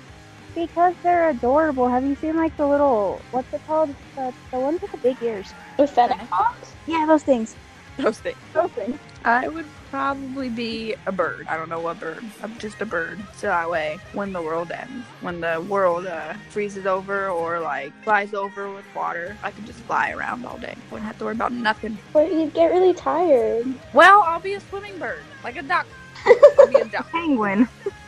Because 0.56 0.94
they're 1.04 1.30
adorable. 1.30 1.88
Have 1.88 2.04
you 2.04 2.16
seen 2.16 2.36
like 2.36 2.56
the 2.58 2.68
little 2.68 3.22
what's 3.32 3.54
it 3.54 3.62
called? 3.68 3.94
The, 4.16 4.34
the 4.52 4.60
ones 4.60 4.82
with 4.82 4.92
the 4.92 4.98
big 4.98 5.22
ears. 5.22 5.54
With 5.78 5.90
fennec 5.90 6.22
fox? 6.28 6.74
Yeah, 6.88 7.06
those 7.06 7.24
things. 7.24 7.56
Those 7.98 8.20
things. 8.20 8.38
Those 8.54 8.72
things. 8.72 9.00
I 9.24 9.48
would 9.48 9.66
probably 9.92 10.50
be 10.50 10.96
a 11.06 11.12
bird. 11.12 11.46
I 11.48 11.58
don't 11.58 11.70
know 11.70 11.80
what 11.80 12.00
bird. 12.00 12.24
I'm 12.42 12.58
just 12.58 12.82
a 12.82 12.86
bird. 12.86 13.20
So 13.36 13.48
that 13.48 13.70
way, 13.70 14.00
when 14.14 14.34
the 14.34 14.42
world 14.42 14.72
ends, 14.72 15.06
when 15.22 15.42
the 15.42 15.64
world 15.70 16.08
uh, 16.08 16.34
freezes 16.50 16.86
over 16.86 17.30
or 17.30 17.60
like 17.60 17.94
flies 18.04 18.34
over 18.34 18.74
with 18.74 18.86
water, 18.96 19.38
I 19.44 19.52
could 19.52 19.66
just 19.66 19.80
fly 19.80 20.12
around 20.12 20.46
all 20.46 20.58
day. 20.58 20.76
Wouldn't 20.90 21.06
have 21.06 21.18
to 21.20 21.26
worry 21.26 21.34
about 21.34 21.52
nothing. 21.52 21.98
But 22.14 22.32
you'd 22.32 22.54
get 22.54 22.72
really 22.72 22.94
tired. 22.94 23.68
Well, 23.94 24.24
I'll 24.24 24.40
be 24.40 24.54
a 24.54 24.60
swimming 24.60 24.98
bird, 24.98 25.22
like 25.44 25.58
a 25.58 25.64
duck. 25.64 25.86
I'll 26.60 26.68
be 26.68 26.80
a 26.80 26.86
duck. 26.86 27.12
Penguin. 27.12 27.68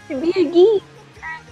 You'd 0.09 0.21
be 0.21 0.29
a 0.35 0.51
geek. 0.51 0.83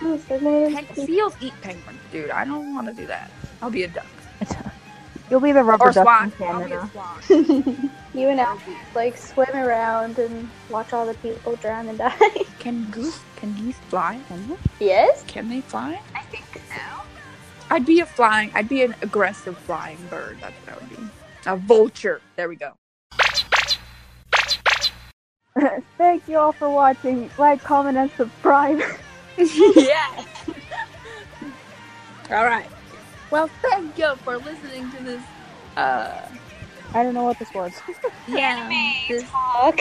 Goose, 0.01 0.23
they're 0.25 0.39
Pen- 0.71 1.05
seals 1.05 1.35
eat 1.41 1.53
penguins, 1.61 1.99
dude. 2.11 2.31
I 2.31 2.43
don't 2.43 2.73
want 2.73 2.87
to 2.87 2.93
do 2.93 3.05
that. 3.07 3.31
I'll 3.61 3.69
be 3.69 3.83
a 3.83 3.87
duck. 3.87 4.05
You'll 5.29 5.39
be 5.39 5.51
the 5.53 5.63
rubber 5.63 5.85
Or 5.85 5.91
duck 5.91 6.03
swan. 6.03 6.31
from 6.31 6.47
I'll 6.47 6.65
be 6.67 6.73
a 6.73 6.79
Canada. 6.79 6.89
swan. 6.91 7.91
You 8.13 8.27
and 8.27 8.41
I 8.41 8.57
like 8.93 9.15
swim 9.15 9.47
around 9.55 10.19
and 10.19 10.49
watch 10.69 10.91
all 10.91 11.05
the 11.05 11.13
people 11.15 11.55
drown 11.55 11.87
and 11.87 11.97
die. 11.97 12.13
Can 12.59 12.83
goose? 12.91 13.17
Can 13.37 13.53
geese 13.55 13.77
fly? 13.87 14.19
yes? 14.81 15.23
Can 15.27 15.47
they 15.47 15.61
fly? 15.61 16.01
I 16.13 16.21
think 16.23 16.43
so. 16.67 16.81
I'd 17.69 17.85
be 17.85 18.01
a 18.01 18.05
flying. 18.05 18.51
I'd 18.53 18.67
be 18.67 18.83
an 18.83 18.93
aggressive 19.01 19.57
flying 19.59 19.97
bird. 20.09 20.39
That's 20.41 20.53
what 20.65 20.75
I 20.75 20.79
would 20.81 20.89
be. 20.89 20.97
A 21.45 21.55
vulture. 21.55 22.19
There 22.35 22.49
we 22.49 22.57
go. 22.57 22.73
Thank 25.97 26.27
you 26.27 26.37
all 26.37 26.51
for 26.51 26.69
watching. 26.69 27.29
Like, 27.37 27.63
comment, 27.63 27.97
and 27.97 28.11
subscribe. 28.17 28.81
yeah. 29.75 30.23
All 32.29 32.45
right. 32.45 32.69
Well, 33.29 33.49
thank 33.61 33.97
you 33.97 34.15
for 34.23 34.37
listening 34.37 34.89
to 34.91 35.01
this. 35.01 35.23
Uh, 35.75 36.21
I 36.93 37.03
don't 37.03 37.13
know 37.13 37.23
what 37.23 37.39
this 37.39 37.53
was. 37.53 37.81
yeah, 38.27 38.67
anime 38.67 38.93
this, 39.09 39.29
talk. 39.29 39.79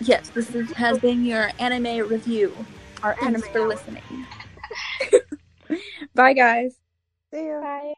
yes, 0.00 0.30
this 0.30 0.54
is, 0.54 0.72
has 0.76 0.98
been 0.98 1.24
your 1.24 1.50
anime 1.58 2.06
review. 2.06 2.66
Our 3.02 3.16
Thanks 3.20 3.42
anime 3.42 3.52
for 3.52 3.68
listening. 3.68 4.26
Bye, 6.14 6.34
guys. 6.34 6.76
See 7.32 7.44
you. 7.44 7.60
Bye. 7.62 7.94